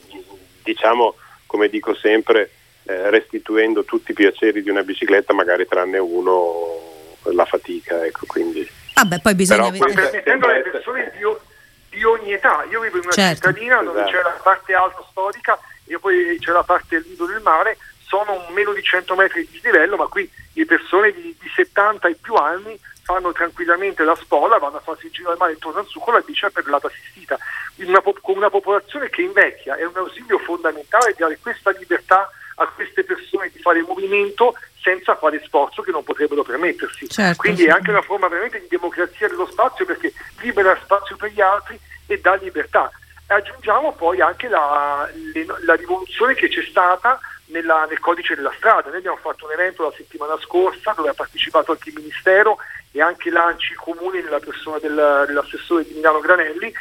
diciamo, 0.63 1.15
come 1.47 1.69
dico 1.69 1.95
sempre, 1.95 2.51
eh, 2.85 3.11
restituendo 3.11 3.85
tutti 3.85 4.11
i 4.11 4.15
piaceri 4.15 4.63
di 4.63 4.71
una 4.71 4.83
bicicletta, 4.83 5.33
magari 5.33 5.67
tranne 5.67 5.99
uno, 5.99 7.17
la 7.33 7.45
fatica, 7.45 8.05
ecco, 8.05 8.27
quindi... 8.27 8.69
Vabbè, 8.95 9.21
poi 9.21 9.35
bisogna 9.35 9.71
vedere... 9.71 9.93
Permettendo 9.93 10.47
alle 10.47 10.61
persone 10.63 11.13
di, 11.17 11.25
di, 11.97 12.05
ogni 12.05 12.33
età, 12.33 12.65
io 12.71 12.81
vivo 12.81 12.99
in 12.99 13.05
una 13.05 13.13
certo. 13.13 13.49
cittadina 13.49 13.83
dove 13.83 14.01
esatto. 14.01 14.17
c'è 14.17 14.23
la 14.23 14.41
parte 14.43 14.75
alta 14.75 15.05
storica 15.11 15.59
e 15.87 15.99
poi 15.99 16.37
c'è 16.39 16.53
la 16.53 16.63
parte 16.63 16.97
del 16.97 17.07
lido 17.09 17.27
del 17.27 17.41
mare, 17.41 17.79
sono 18.07 18.47
meno 18.51 18.73
di 18.73 18.83
100 18.83 19.15
metri 19.15 19.45
di 19.45 19.53
dislivello, 19.53 19.97
ma 19.97 20.07
qui 20.07 20.31
le 20.53 20.65
persone 20.67 21.13
di, 21.13 21.37
di 21.41 21.51
70 21.55 22.09
e 22.09 22.17
più 22.21 22.35
anni 22.35 22.79
fanno 23.03 23.33
tranquillamente 23.33 24.03
la 24.03 24.15
spola, 24.15 24.59
vanno 24.59 24.79
a 24.79 24.81
farsi 24.81 25.07
il 25.07 25.13
giro 25.13 25.31
al 25.31 25.37
mare 25.39 25.53
intorno 25.53 25.81
al 25.81 25.87
su 25.87 25.99
con 26.01 26.15
la 26.15 26.21
bici 26.21 26.47
per 26.51 26.67
l'ata 26.67 26.87
assistita. 26.87 27.39
Una, 27.77 28.01
con 28.01 28.37
una 28.37 28.51
popolazione 28.51 29.11
che 29.11 29.23
invecchia 29.23 29.77
è 29.77 29.85
un 29.85 29.97
ausilio 29.97 30.39
fondamentale 30.39 31.13
di 31.13 31.19
dare 31.19 31.39
questa 31.41 31.71
libertà 31.71 32.31
a 32.57 32.67
queste 32.69 33.05
persone 33.05 33.51
di 33.53 33.59
fare 33.59 33.83
movimento 33.83 34.55
senza 34.81 35.17
fare 35.17 35.43
sforzo 35.45 35.83
che 35.83 35.91
non 35.91 36.05
potrebbero 36.05 36.43
permettersi. 36.43 37.09
Certo, 37.09 37.41
Quindi 37.41 37.63
sì. 37.63 37.67
è 37.69 37.71
anche 37.71 37.91
una 37.91 38.03
forma 38.03 38.29
veramente 38.29 38.61
di 38.61 38.69
democrazia 38.69 39.29
dello 39.29 39.49
spazio 39.51 39.85
perché 39.85 40.13
libera 40.41 40.79
spazio 40.83 41.17
per 41.17 41.31
gli 41.31 41.41
altri 41.41 41.79
e 42.07 42.21
dà 42.21 42.35
libertà 42.35 42.91
aggiungiamo 43.27 43.93
poi 43.93 44.21
anche 44.21 44.49
la, 44.49 45.09
le, 45.33 45.47
la 45.65 45.75
rivoluzione 45.75 46.35
che 46.35 46.49
c'è 46.49 46.63
stata 46.63 47.19
nella, 47.47 47.87
nel 47.87 47.99
codice 47.99 48.35
della 48.35 48.53
strada. 48.57 48.89
Noi 48.89 48.99
abbiamo 48.99 49.17
fatto 49.17 49.47
un 49.47 49.53
evento 49.53 49.83
la 49.83 49.93
settimana 49.97 50.37
scorsa 50.41 50.93
dove 50.93 51.09
ha 51.09 51.15
partecipato 51.15 51.73
anche 51.73 51.89
il 51.91 51.97
Ministero 51.97 52.59
e 52.91 53.01
anche 53.01 53.31
l'ANCI 53.31 53.75
Comune 53.75 54.23
nella 54.23 54.39
persona 54.39 54.79
del, 54.79 55.25
dell'assessore 55.27 55.85
di 55.85 55.95
Milano 55.95 56.21
Granelli 56.21 56.73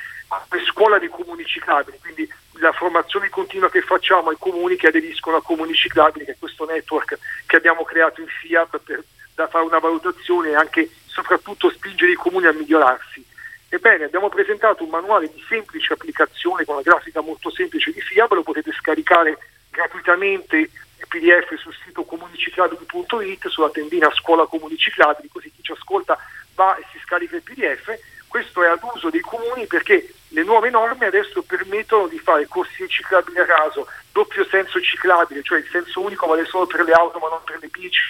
per 0.47 0.63
scuola 0.63 0.97
di 0.97 1.07
comuni 1.09 1.45
ciclabili, 1.45 1.99
quindi 2.01 2.27
la 2.63 2.71
formazione 2.71 3.29
continua 3.29 3.69
che 3.69 3.81
facciamo 3.81 4.29
ai 4.29 4.37
comuni 4.39 4.75
che 4.75 4.87
aderiscono 4.87 5.37
a 5.37 5.43
comuni 5.43 5.73
ciclabili, 5.73 6.25
che 6.25 6.31
è 6.31 6.35
questo 6.39 6.65
network 6.65 7.19
che 7.45 7.55
abbiamo 7.55 7.83
creato 7.83 8.21
in 8.21 8.27
FIAP 8.27 8.79
per 8.79 9.03
da 9.35 9.47
fare 9.47 9.65
una 9.65 9.79
valutazione 9.79 10.49
e 10.49 10.55
anche 10.55 10.89
soprattutto 11.05 11.69
spingere 11.69 12.11
i 12.11 12.15
comuni 12.15 12.45
a 12.45 12.53
migliorarsi. 12.53 13.25
Ebbene, 13.67 14.05
abbiamo 14.05 14.29
presentato 14.29 14.83
un 14.83 14.89
manuale 14.89 15.31
di 15.33 15.43
semplice 15.47 15.93
applicazione 15.93 16.63
con 16.63 16.75
una 16.75 16.83
grafica 16.83 17.21
molto 17.21 17.49
semplice 17.49 17.91
di 17.91 17.99
FIAB, 17.99 18.33
lo 18.33 18.43
potete 18.43 18.71
scaricare 18.71 19.37
gratuitamente 19.69 20.69
PDF 21.07 21.55
sul 21.57 21.75
sito 21.83 22.03
comuniciclabili.it 22.03 23.47
sulla 23.47 23.69
tendina 23.71 24.11
Scuola 24.13 24.45
Comuni 24.45 24.77
Ciclabili, 24.77 25.29
così 25.31 25.51
chi 25.51 25.63
ci 25.63 25.71
ascolta 25.71 26.17
va 26.55 26.75
e 26.75 26.83
si 26.91 26.99
scarica 27.03 27.35
il 27.35 27.41
PDF. 27.41 27.99
Questo 28.33 28.63
è 28.63 28.67
ad 28.67 28.79
uso 28.81 29.11
dei 29.11 29.21
comuni 29.21 29.67
perché 29.67 30.11
le 30.29 30.41
nuove 30.41 30.71
norme 30.71 31.05
adesso 31.05 31.43
permettono 31.43 32.07
di 32.07 32.17
fare 32.17 32.47
corsi 32.47 32.89
ciclabili 32.89 33.37
a 33.37 33.45
caso, 33.45 33.87
doppio 34.11 34.43
senso 34.45 34.81
ciclabile, 34.81 35.43
cioè 35.43 35.59
il 35.59 35.67
senso 35.71 36.01
unico 36.01 36.25
vale 36.25 36.43
solo 36.45 36.65
per 36.65 36.81
le 36.81 36.93
auto 36.93 37.19
ma 37.19 37.29
non 37.29 37.41
per 37.45 37.59
le 37.61 37.67
bici, 37.67 38.01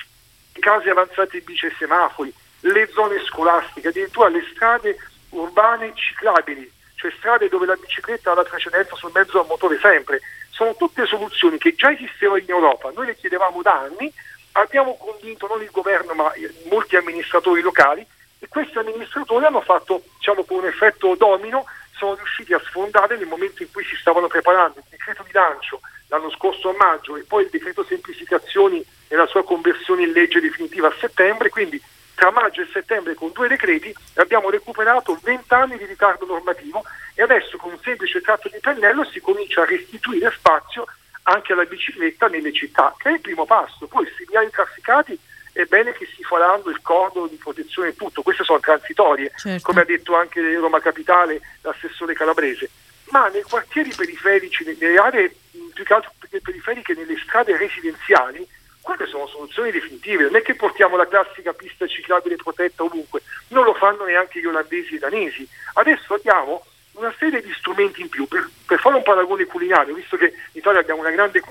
case 0.62 0.90
avanzate 0.90 1.40
di 1.40 1.44
bici 1.44 1.66
e 1.66 1.76
semafori, 1.78 2.34
le 2.62 2.90
zone 2.94 3.22
scolastiche, 3.26 3.90
addirittura 3.90 4.30
le 4.30 4.48
strade 4.54 4.96
urbane 5.32 5.92
ciclabili, 5.94 6.72
cioè 6.96 7.12
strade 7.18 7.50
dove 7.50 7.66
la 7.66 7.76
bicicletta 7.76 8.32
ha 8.32 8.36
la 8.36 8.44
precedenza 8.44 8.96
sul 8.96 9.12
mezzo 9.14 9.42
a 9.42 9.46
motore 9.46 9.78
sempre. 9.80 10.22
Sono 10.52 10.74
tutte 10.78 11.06
soluzioni 11.06 11.58
che 11.58 11.76
già 11.76 11.92
esistevano 11.92 12.40
in 12.40 12.50
Europa, 12.50 12.94
noi 12.96 13.08
le 13.08 13.18
chiedevamo 13.18 13.62
da 13.62 13.78
anni, 13.78 14.10
abbiamo 14.54 14.96
convinto 14.96 15.48
non 15.48 15.62
il 15.62 15.70
governo 15.70 16.14
ma 16.14 16.32
molti 16.70 16.96
amministratori 16.96 17.60
locali 17.60 18.08
e 18.44 18.50
questi 18.50 18.78
amministratori 18.78 19.46
hanno 19.46 19.62
fatto, 19.62 20.04
diciamo 20.18 20.44
con 20.44 20.58
un 20.58 20.66
effetto 20.66 21.16
domino, 21.16 21.64
sono 21.96 22.16
riusciti 22.16 22.54
a 22.54 22.60
sfondare 22.60 23.16
nel 23.16 23.28
momento 23.28 23.64
in 23.64 23.72
cui 23.72 23.86
si 23.86 23.96
stavano 23.96 24.28
preparando 24.28 24.80
il 24.80 24.86
decreto 24.90 25.24
di 25.24 25.32
lancio 25.32 25.80
l'anno 26.08 26.30
scorso 26.32 26.70
a 26.70 26.76
maggio 26.78 27.16
e 27.16 27.24
poi 27.24 27.44
il 27.44 27.50
decreto 27.50 27.86
semplificazioni 27.86 28.84
e 29.08 29.16
la 29.16 29.28
sua 29.28 29.46
conversione 29.46 30.04
in 30.04 30.12
legge 30.12 30.42
definitiva 30.42 30.90
a 30.90 30.96
settembre, 31.00 31.50
quindi 31.50 31.82
tra 32.16 32.32
maggio 32.32 32.62
e 32.62 32.68
settembre 32.74 33.14
con 33.14 33.32
due 33.32 33.48
decreti 33.48 33.96
abbiamo 34.16 34.50
recuperato 34.50 35.18
20 35.24 35.54
anni 35.54 35.78
di 35.78 35.86
ritardo 35.86 36.26
normativo 36.26 36.84
e 37.16 37.24
adesso 37.24 37.56
con 37.56 37.72
un 37.72 37.80
semplice 37.82 38.20
tratto 38.20 38.50
di 38.50 38.60
pennello 38.60 39.06
si 39.06 39.22
comincia 39.22 39.62
a 39.62 39.66
restituire 39.66 40.30
spazio 40.32 40.86
anche 41.24 41.54
alla 41.54 41.64
bicicletta 41.64 42.28
nelle 42.28 42.52
città, 42.52 42.94
che 42.98 43.08
è 43.08 43.14
il 43.14 43.22
primo 43.22 43.46
passo. 43.46 43.88
Poi 43.88 44.06
se 44.18 44.26
vi 44.28 44.36
hai 44.36 44.50
trafficati 44.50 45.18
è 45.54 45.64
bene 45.66 45.94
che 45.94 46.06
si 46.06 46.24
faranno 46.24 46.70
il 46.70 46.82
cordolo 46.82 47.28
di 47.28 47.36
protezione 47.36 47.90
e 47.90 47.96
tutto, 47.96 48.24
queste 48.24 48.44
sono 48.44 48.60
transitorie, 48.60 49.32
certo. 49.36 49.68
come 49.68 49.82
ha 49.82 49.86
detto 49.86 50.16
anche 50.16 50.42
Roma 50.56 50.82
Capitale 50.82 51.40
l'assessore 51.62 52.14
calabrese, 52.14 52.70
ma 53.10 53.28
nei 53.28 53.44
quartieri 53.44 53.94
periferici, 53.96 54.64
nelle 54.66 54.98
aree 54.98 55.36
più 55.74 55.84
che 55.84 55.94
altro 55.94 56.12
periferiche, 56.42 56.94
nelle 56.94 57.18
strade 57.24 57.56
residenziali, 57.56 58.46
quelle 58.82 59.06
sono 59.06 59.28
soluzioni 59.28 59.72
definitive, 59.72 60.24
non 60.24 60.36
è 60.36 60.42
che 60.42 60.56
portiamo 60.56 60.98
la 60.98 61.08
classica 61.08 61.54
pista 61.54 61.88
ciclabile 61.88 62.36
protetta 62.36 62.84
ovunque, 62.84 63.22
non 63.50 63.64
lo 63.64 63.74
fanno 63.74 64.04
neanche 64.06 64.42
gli 64.42 64.46
olandesi 64.46 64.94
e 64.94 64.96
i 64.96 65.00
danesi. 65.00 65.48
Adesso 65.74 66.16
abbiamo 66.16 66.66
una 66.94 67.14
serie 67.18 67.42
di 67.42 67.54
strumenti 67.54 68.02
in 68.02 68.10
più 68.10 68.28
per, 68.28 68.50
per 68.66 68.80
fare 68.80 68.96
un 68.96 69.04
paragone 69.04 69.46
culinario, 69.46 69.94
visto 69.94 70.18
che 70.18 70.26
in 70.26 70.60
Italia 70.60 70.82
abbiamo 70.82 71.02
una 71.02 71.12
grande 71.12 71.42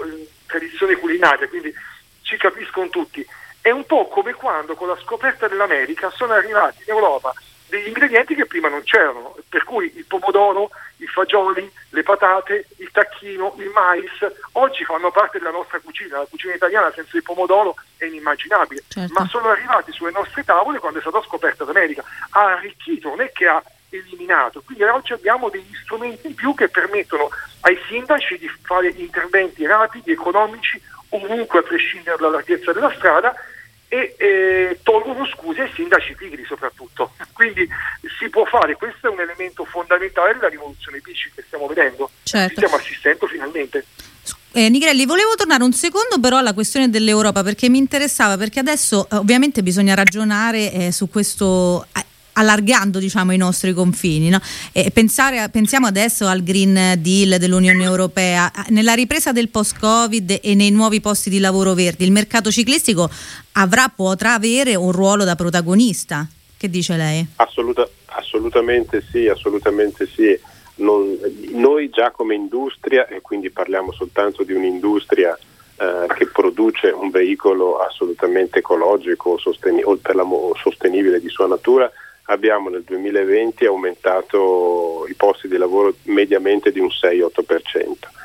tradizione 0.46 0.96
culinaria, 0.96 1.48
quindi 1.48 1.72
ci 2.22 2.36
capiscono 2.36 2.88
tutti. 2.88 3.26
È 3.62 3.70
un 3.70 3.86
po' 3.86 4.08
come 4.08 4.32
quando 4.32 4.74
con 4.74 4.88
la 4.88 4.98
scoperta 5.00 5.46
dell'America 5.46 6.10
sono 6.10 6.32
arrivati 6.32 6.82
in 6.84 6.92
Europa 6.92 7.32
degli 7.68 7.86
ingredienti 7.86 8.34
che 8.34 8.44
prima 8.44 8.68
non 8.68 8.82
c'erano, 8.82 9.36
per 9.48 9.62
cui 9.62 9.90
il 9.96 10.04
pomodoro, 10.04 10.70
i 10.96 11.06
fagioli, 11.06 11.70
le 11.90 12.02
patate, 12.02 12.66
il 12.78 12.90
tacchino, 12.90 13.54
il 13.58 13.70
mais, 13.70 14.10
oggi 14.52 14.84
fanno 14.84 15.12
parte 15.12 15.38
della 15.38 15.52
nostra 15.52 15.78
cucina, 15.78 16.18
la 16.18 16.26
cucina 16.28 16.54
italiana 16.54 16.92
senza 16.92 17.16
il 17.16 17.22
pomodoro 17.22 17.76
è 17.96 18.04
inimmaginabile, 18.04 18.82
certo. 18.88 19.14
ma 19.14 19.26
sono 19.28 19.48
arrivati 19.48 19.92
sulle 19.92 20.10
nostre 20.10 20.44
tavole 20.44 20.80
quando 20.80 20.98
è 20.98 21.02
stata 21.02 21.22
scoperta 21.22 21.64
l'America, 21.64 22.04
ha 22.30 22.52
arricchito, 22.56 23.08
non 23.08 23.20
è 23.22 23.30
che 23.30 23.46
ha 23.46 23.62
eliminato, 23.88 24.60
quindi 24.66 24.82
oggi 24.82 25.12
abbiamo 25.12 25.48
degli 25.48 25.74
strumenti 25.82 26.26
in 26.26 26.34
più 26.34 26.54
che 26.54 26.68
permettono 26.68 27.30
ai 27.60 27.78
sindaci 27.88 28.38
di 28.38 28.50
fare 28.62 28.88
interventi 28.88 29.64
rapidi, 29.64 30.10
economici, 30.10 30.82
ovunque 31.10 31.60
a 31.60 31.62
prescindere 31.62 32.16
dalla 32.16 32.32
larghezza 32.32 32.72
della 32.72 32.92
strada 32.96 33.34
e 33.92 34.14
eh, 34.16 34.78
tolgono 34.82 35.26
scuse 35.26 35.60
ai 35.60 35.70
sindaci 35.74 36.14
pigri 36.14 36.46
soprattutto. 36.46 37.12
Quindi 37.34 37.68
si 38.18 38.30
può 38.30 38.46
fare, 38.46 38.74
questo 38.74 39.08
è 39.08 39.10
un 39.10 39.20
elemento 39.20 39.66
fondamentale 39.66 40.32
della 40.32 40.48
rivoluzione 40.48 41.00
bici 41.00 41.30
che 41.34 41.44
stiamo 41.46 41.66
vedendo, 41.66 42.08
certo. 42.22 42.54
stiamo 42.54 42.76
assistendo 42.76 43.26
finalmente. 43.26 43.84
Eh, 44.52 44.70
Nigrelli, 44.70 45.04
volevo 45.04 45.34
tornare 45.34 45.62
un 45.62 45.74
secondo 45.74 46.18
però 46.20 46.38
alla 46.38 46.54
questione 46.54 46.88
dell'Europa 46.88 47.42
perché 47.42 47.68
mi 47.68 47.76
interessava, 47.76 48.38
perché 48.38 48.60
adesso 48.60 49.06
eh, 49.10 49.16
ovviamente 49.16 49.62
bisogna 49.62 49.94
ragionare 49.94 50.72
eh, 50.72 50.92
su 50.92 51.10
questo 51.10 51.86
eh, 51.94 52.04
allargando 52.34 52.98
diciamo, 52.98 53.32
i 53.32 53.36
nostri 53.36 53.72
confini. 53.72 54.28
No? 54.28 54.40
Pensare, 54.92 55.48
pensiamo 55.50 55.86
adesso 55.86 56.26
al 56.26 56.42
Green 56.42 56.94
Deal 56.98 57.38
dell'Unione 57.38 57.82
Europea, 57.82 58.50
nella 58.68 58.94
ripresa 58.94 59.32
del 59.32 59.48
post-Covid 59.48 60.38
e 60.42 60.54
nei 60.54 60.70
nuovi 60.70 61.00
posti 61.00 61.30
di 61.30 61.38
lavoro 61.38 61.74
verdi, 61.74 62.04
il 62.04 62.12
mercato 62.12 62.50
ciclistico 62.50 63.10
avrà, 63.52 63.92
potrà 63.94 64.34
avere 64.34 64.74
un 64.74 64.92
ruolo 64.92 65.24
da 65.24 65.34
protagonista. 65.34 66.26
Che 66.56 66.70
dice 66.70 66.96
lei? 66.96 67.26
Assoluta, 67.36 67.88
assolutamente 68.06 69.02
sì, 69.10 69.26
assolutamente 69.26 70.06
sì. 70.06 70.38
Non, 70.76 71.18
noi 71.50 71.90
già 71.90 72.12
come 72.12 72.34
industria, 72.34 73.06
e 73.08 73.20
quindi 73.20 73.50
parliamo 73.50 73.92
soltanto 73.92 74.42
di 74.42 74.52
un'industria 74.52 75.36
eh, 75.76 76.06
che 76.14 76.26
produce 76.26 76.88
un 76.88 77.10
veicolo 77.10 77.78
assolutamente 77.78 78.60
ecologico 78.60 79.38
sosteni- 79.38 79.82
o 79.82 79.96
per 79.96 80.14
la, 80.14 80.24
sostenibile 80.62 81.20
di 81.20 81.28
sua 81.28 81.46
natura, 81.46 81.90
abbiamo 82.32 82.68
nel 82.68 82.82
2020 82.82 83.64
aumentato 83.66 85.06
i 85.08 85.14
posti 85.14 85.48
di 85.48 85.56
lavoro 85.56 85.94
mediamente 86.04 86.72
di 86.72 86.80
un 86.80 86.88
6-8% 86.88 88.20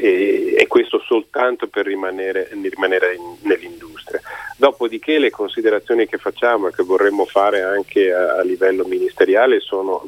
e, 0.00 0.54
e 0.56 0.66
questo 0.66 0.98
soltanto 1.00 1.68
per 1.68 1.84
rimanere, 1.84 2.48
rimanere 2.52 3.14
in, 3.14 3.36
nell'industria. 3.42 4.20
Dopodiché 4.56 5.18
le 5.18 5.30
considerazioni 5.30 6.06
che 6.06 6.16
facciamo 6.16 6.68
e 6.68 6.72
che 6.72 6.82
vorremmo 6.82 7.26
fare 7.26 7.62
anche 7.62 8.12
a, 8.12 8.38
a 8.38 8.42
livello 8.42 8.84
ministeriale 8.84 9.60
sono 9.60 10.06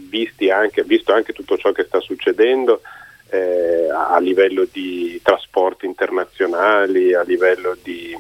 anche, 0.51 0.83
visto 0.85 1.13
anche 1.13 1.33
tutto 1.33 1.59
ciò 1.59 1.73
che 1.73 1.85
sta 1.85 2.01
succedendo 2.01 2.81
eh, 3.31 3.89
a 3.91 4.19
livello 4.19 4.67
di 4.71 5.21
trasporti 5.23 5.87
internazionali, 5.87 7.15
a 7.15 7.23
livello 7.23 7.77
di 7.83 8.15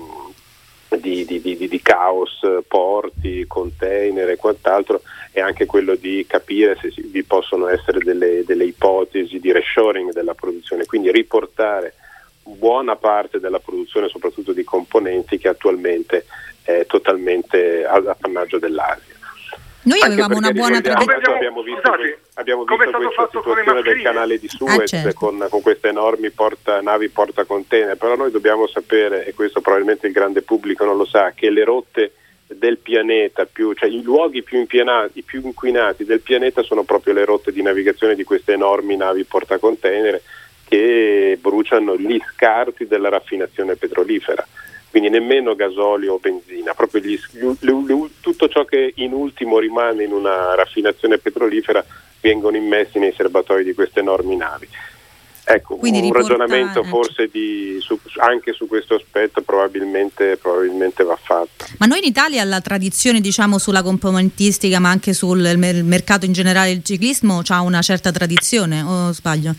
di, 1.00 1.24
di, 1.24 1.40
di, 1.40 1.68
di, 1.68 1.83
caos, 1.83 2.40
porti, 2.66 3.44
container 3.46 4.28
e 4.28 4.37
quant'altro 4.37 5.02
e 5.33 5.40
anche 5.40 5.66
quello 5.66 5.94
di 5.94 6.24
capire 6.28 6.76
se 6.81 6.92
vi 7.07 7.22
possono 7.24 7.68
essere 7.68 7.98
delle, 7.98 8.44
delle 8.44 8.64
ipotesi 8.64 9.38
di 9.38 9.52
reshoring 9.52 10.12
della 10.12 10.35
produzione, 10.35 10.87
quindi 10.87 11.11
riportare 11.11 11.94
buona 12.42 12.96
parte 12.96 13.38
della 13.38 13.61
produzione, 13.61 14.09
soprattutto 14.09 14.52
di 14.52 14.64
componenti, 14.64 15.38
che 15.38 15.48
attualmente 15.48 16.26
è 16.62 16.85
totalmente 16.87 17.85
appannaggio 17.85 18.59
dell'Asia. 18.59 19.14
Noi 19.85 20.01
avevamo 20.01 20.37
una 20.37 20.53
buona 20.53 20.81
tradizione. 20.81 21.37
Abbiamo 21.37 21.62
visto, 21.62 21.81
Scusate, 21.81 22.18
abbiamo 22.35 22.64
visto 22.64 22.99
questa 22.99 23.29
situazione 23.33 23.83
del 23.83 24.03
canale 24.03 24.38
di 24.38 24.49
Suez 24.49 24.79
ah, 24.79 24.87
certo. 24.87 25.14
con, 25.14 25.47
con, 25.51 25.61
queste 25.61 25.88
enormi 25.88 26.31
porta, 26.31 26.81
navi 26.81 27.09
porta 27.09 27.45
container, 27.45 27.97
però 27.97 28.14
noi 28.14 28.31
dobbiamo 28.31 28.68
sapere, 28.68 29.27
e 29.27 29.35
questo 29.35 29.61
probabilmente 29.61 30.07
il 30.07 30.12
grande 30.12 30.42
pubblico 30.42 30.85
non 30.85 30.97
lo 30.97 31.05
sa, 31.05 31.33
che 31.35 31.51
le 31.51 31.64
rotte 31.64 32.12
del 32.47 32.79
pianeta, 32.79 33.47
più, 33.47 33.73
cioè 33.73 33.88
i 33.88 34.03
luoghi 34.03 34.42
più, 34.42 34.59
impianati, 34.59 35.23
più 35.23 35.40
inquinati 35.42 36.05
del 36.05 36.21
pianeta 36.21 36.62
sono 36.62 36.85
proprio 36.85 37.14
le 37.14 37.25
rotte 37.25 37.51
di 37.51 37.62
navigazione 37.62 38.14
di 38.14 38.25
queste 38.25 38.53
enormi 38.53 38.97
navi 38.97 39.25
porta 39.25 39.59
container 39.59 40.21
che 40.68 41.38
bruciano 41.40 41.97
gli 41.97 42.21
scarti 42.33 42.87
della 42.87 43.09
raffinazione 43.09 43.77
petrolifera 43.77 44.47
quindi 44.92 45.09
nemmeno 45.09 45.55
gasolio 45.55 46.12
o 46.12 46.18
benzina, 46.18 46.74
proprio 46.74 47.00
gli, 47.00 47.18
gli, 47.33 48.11
tutto 48.20 48.46
ciò 48.46 48.66
che 48.66 48.92
in 48.96 49.14
ultimo 49.14 49.59
rimane 49.59 50.05
in 50.05 50.12
una 50.12 50.55
raffinazione 50.55 51.16
petrolifera 51.16 51.83
vengono 52.20 52.59
immessi 52.59 52.98
nei 52.98 53.14
serbatoi 53.16 53.64
di 53.64 53.72
queste 53.72 54.00
enormi 54.00 54.37
navi. 54.37 54.68
Ecco, 55.44 55.76
Quindi 55.76 56.00
un 56.00 56.05
riporta... 56.05 56.35
ragionamento 56.35 56.85
forse 56.85 57.31
di, 57.33 57.78
su, 57.81 57.98
anche 58.18 58.52
su 58.52 58.68
questo 58.68 58.96
aspetto 58.96 59.40
probabilmente, 59.40 60.37
probabilmente, 60.37 61.02
va 61.05 61.16
fatto. 61.16 61.64
Ma 61.78 61.87
noi 61.87 62.00
in 62.00 62.05
Italia 62.05 62.44
la 62.44 62.61
tradizione 62.61 63.18
diciamo, 63.20 63.57
sulla 63.59 63.83
componentistica 63.83 64.78
ma 64.78 64.90
anche 64.90 65.14
sul 65.14 65.57
mercato 65.57 66.26
in 66.26 66.33
generale 66.33 66.68
del 66.68 66.85
ciclismo 66.85 67.40
ha 67.48 67.61
una 67.62 67.81
certa 67.81 68.12
tradizione 68.12 68.83
o 68.83 69.11
sbaglio? 69.12 69.55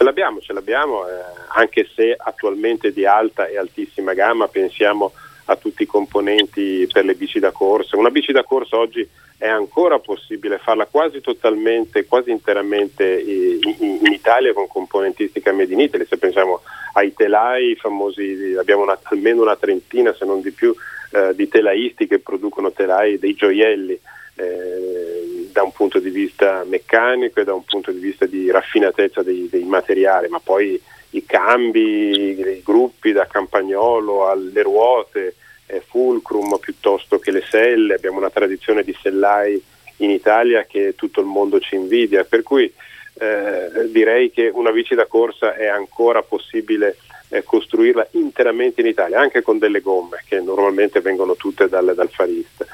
Ce 0.00 0.06
l'abbiamo, 0.06 0.40
ce 0.40 0.54
l'abbiamo, 0.54 1.06
eh, 1.06 1.12
anche 1.48 1.86
se 1.94 2.16
attualmente 2.16 2.90
di 2.90 3.04
alta 3.04 3.46
e 3.48 3.58
altissima 3.58 4.14
gamma, 4.14 4.48
pensiamo 4.48 5.12
a 5.44 5.56
tutti 5.56 5.82
i 5.82 5.86
componenti 5.86 6.88
per 6.90 7.04
le 7.04 7.14
bici 7.14 7.38
da 7.38 7.50
corsa. 7.50 7.98
Una 7.98 8.08
bici 8.08 8.32
da 8.32 8.42
corsa 8.42 8.78
oggi 8.78 9.06
è 9.36 9.46
ancora 9.46 9.98
possibile 9.98 10.56
farla 10.56 10.86
quasi 10.86 11.20
totalmente, 11.20 12.06
quasi 12.06 12.30
interamente 12.30 13.04
in, 13.20 14.00
Italia 14.10 14.54
con 14.54 14.68
componentistica 14.68 15.52
made 15.52 15.74
in 15.74 15.80
Italy. 15.80 16.06
Se 16.06 16.16
pensiamo 16.16 16.62
ai 16.94 17.12
telai 17.12 17.76
famosi, 17.76 18.56
abbiamo 18.58 18.84
una, 18.84 18.98
almeno 19.02 19.42
una 19.42 19.56
trentina, 19.56 20.14
se 20.14 20.24
non 20.24 20.40
di 20.40 20.50
più, 20.50 20.74
eh, 21.12 21.34
di 21.34 21.46
telaisti 21.46 22.06
che 22.06 22.20
producono 22.20 22.72
telai 22.72 23.18
dei 23.18 23.34
gioielli. 23.34 24.00
Eh, 24.36 25.29
da 25.50 25.62
un 25.62 25.72
punto 25.72 25.98
di 25.98 26.10
vista 26.10 26.64
meccanico 26.66 27.40
e 27.40 27.44
da 27.44 27.54
un 27.54 27.64
punto 27.64 27.90
di 27.90 27.98
vista 27.98 28.26
di 28.26 28.50
raffinatezza 28.50 29.22
dei, 29.22 29.48
dei 29.50 29.64
materiali, 29.64 30.28
ma 30.28 30.40
poi 30.40 30.80
i 31.10 31.24
cambi, 31.24 32.38
i 32.38 32.62
gruppi 32.62 33.12
da 33.12 33.26
campagnolo 33.26 34.28
alle 34.28 34.62
ruote, 34.62 35.34
eh, 35.66 35.82
fulcrum 35.86 36.58
piuttosto 36.58 37.18
che 37.18 37.30
le 37.30 37.42
selle, 37.48 37.94
abbiamo 37.94 38.18
una 38.18 38.30
tradizione 38.30 38.82
di 38.82 38.96
sellai 39.00 39.62
in 39.98 40.10
Italia 40.10 40.64
che 40.64 40.94
tutto 40.96 41.20
il 41.20 41.26
mondo 41.26 41.60
ci 41.60 41.74
invidia, 41.74 42.24
per 42.24 42.42
cui 42.42 42.72
eh, 43.14 43.88
direi 43.90 44.30
che 44.30 44.50
una 44.52 44.70
bici 44.70 44.94
da 44.94 45.06
corsa 45.06 45.54
è 45.54 45.66
ancora 45.66 46.22
possibile 46.22 46.96
eh, 47.28 47.42
costruirla 47.42 48.08
interamente 48.12 48.80
in 48.80 48.86
Italia, 48.86 49.20
anche 49.20 49.42
con 49.42 49.58
delle 49.58 49.80
gomme 49.80 50.22
che 50.26 50.40
normalmente 50.40 51.00
vengono 51.00 51.36
tutte 51.36 51.68
dal, 51.68 51.92
dal 51.94 52.10
farista. 52.10 52.66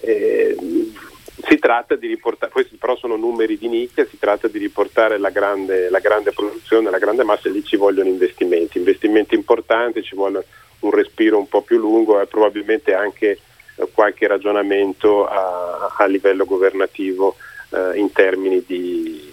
Eh, 0.00 0.56
si 1.42 1.58
tratta 1.58 1.96
di 1.96 2.06
riportare, 2.06 2.52
questi 2.52 2.76
però 2.76 2.96
sono 2.96 3.16
numeri 3.16 3.56
di 3.56 3.68
nicchia, 3.68 4.06
si 4.06 4.18
tratta 4.18 4.48
di 4.48 4.58
riportare 4.58 5.18
la 5.18 5.30
grande, 5.30 5.88
la 5.88 6.00
grande 6.00 6.32
produzione, 6.32 6.90
la 6.90 6.98
grande 6.98 7.24
massa 7.24 7.48
e 7.48 7.52
lì 7.52 7.64
ci 7.64 7.76
vogliono 7.76 8.08
investimenti, 8.08 8.78
investimenti 8.78 9.34
importanti, 9.34 10.02
ci 10.02 10.14
vuole 10.14 10.44
un 10.80 10.90
respiro 10.90 11.38
un 11.38 11.48
po' 11.48 11.62
più 11.62 11.78
lungo 11.78 12.20
e 12.20 12.26
probabilmente 12.26 12.94
anche 12.94 13.38
eh, 13.76 13.88
qualche 13.92 14.26
ragionamento 14.26 15.26
a, 15.26 15.94
a 15.96 16.06
livello 16.06 16.44
governativo 16.44 17.36
eh, 17.70 17.98
in 17.98 18.12
termini 18.12 18.62
di 18.66 19.29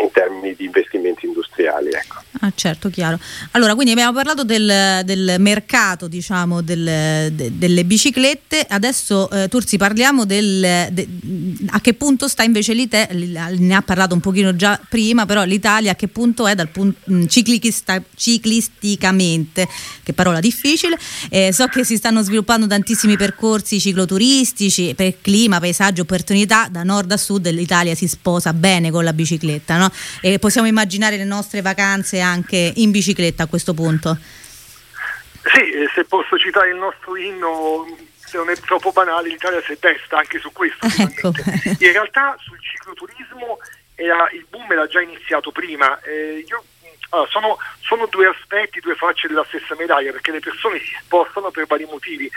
in 0.00 0.10
termini 0.12 0.54
di 0.56 0.64
investimenti 0.64 1.26
industriali. 1.26 1.90
Ecco. 1.90 2.22
Ah, 2.40 2.52
certo, 2.54 2.90
chiaro. 2.90 3.18
Allora, 3.52 3.74
quindi 3.74 3.92
abbiamo 3.92 4.12
parlato 4.12 4.44
del, 4.44 5.02
del 5.04 5.36
mercato 5.38 6.06
diciamo, 6.06 6.60
del, 6.60 7.32
de, 7.32 7.50
delle 7.56 7.84
biciclette, 7.84 8.66
adesso 8.68 9.30
eh, 9.30 9.48
Tursi 9.48 9.76
parliamo 9.76 10.24
del, 10.24 10.88
de, 10.90 11.08
a 11.70 11.80
che 11.80 11.94
punto 11.94 12.28
sta 12.28 12.42
invece 12.42 12.74
l'Italia, 12.74 13.48
ne 13.56 13.74
ha 13.74 13.82
parlato 13.82 14.14
un 14.14 14.20
pochino 14.20 14.54
già 14.54 14.78
prima, 14.88 15.24
però 15.24 15.44
l'Italia 15.44 15.92
a 15.92 15.94
che 15.94 16.08
punto 16.08 16.46
è 16.46 16.54
dal 16.54 16.68
punto, 16.68 16.98
mm, 17.10 17.26
ciclista, 17.26 18.02
ciclisticamente, 18.14 19.66
che 20.02 20.12
parola 20.12 20.40
difficile, 20.40 20.98
eh, 21.30 21.52
so 21.52 21.66
che 21.66 21.84
si 21.84 21.96
stanno 21.96 22.22
sviluppando 22.22 22.66
tantissimi 22.66 23.16
percorsi 23.16 23.80
cicloturistici 23.80 24.94
per 24.94 25.20
clima, 25.20 25.58
paesaggio, 25.58 26.02
opportunità, 26.02 26.68
da 26.70 26.82
nord 26.82 27.10
a 27.12 27.16
sud 27.16 27.48
l'Italia 27.50 27.94
si 27.94 28.06
sposa 28.06 28.52
bene 28.52 28.90
con 28.90 29.04
la 29.04 29.12
bicicletta, 29.12 29.78
no? 29.78 29.85
No? 29.86 29.92
E 30.20 30.38
possiamo 30.38 30.66
immaginare 30.66 31.16
le 31.16 31.24
nostre 31.24 31.62
vacanze 31.62 32.20
anche 32.20 32.72
in 32.76 32.90
bicicletta 32.90 33.44
a 33.44 33.46
questo 33.46 33.74
punto. 33.74 34.18
Sì, 35.54 35.86
se 35.94 36.04
posso 36.04 36.36
citare 36.38 36.70
il 36.70 36.76
nostro 36.76 37.16
inno, 37.16 37.86
se 38.18 38.36
non 38.36 38.50
è 38.50 38.56
troppo 38.56 38.90
banale, 38.90 39.28
l'Italia 39.28 39.62
si 39.64 39.72
è 39.72 39.78
testa 39.78 40.18
anche 40.18 40.38
su 40.38 40.50
questo. 40.52 40.86
Ecco. 40.98 41.32
In 41.78 41.92
realtà 41.92 42.36
sul 42.40 42.58
cicloturismo 42.60 43.58
era, 43.94 44.28
il 44.32 44.44
boom 44.48 44.70
era 44.72 44.86
già 44.86 45.00
iniziato 45.00 45.52
prima. 45.52 46.00
Eh, 46.00 46.44
io 46.46 46.64
allora, 47.10 47.28
sono, 47.30 47.58
sono, 47.80 48.06
due 48.06 48.26
aspetti, 48.26 48.80
due 48.80 48.94
facce 48.94 49.28
della 49.28 49.44
stessa 49.44 49.74
medaglia, 49.76 50.12
perché 50.12 50.32
le 50.32 50.40
persone 50.40 50.78
si 50.78 50.96
spostano 51.00 51.50
per 51.50 51.66
vari 51.66 51.84
motivi. 51.84 52.30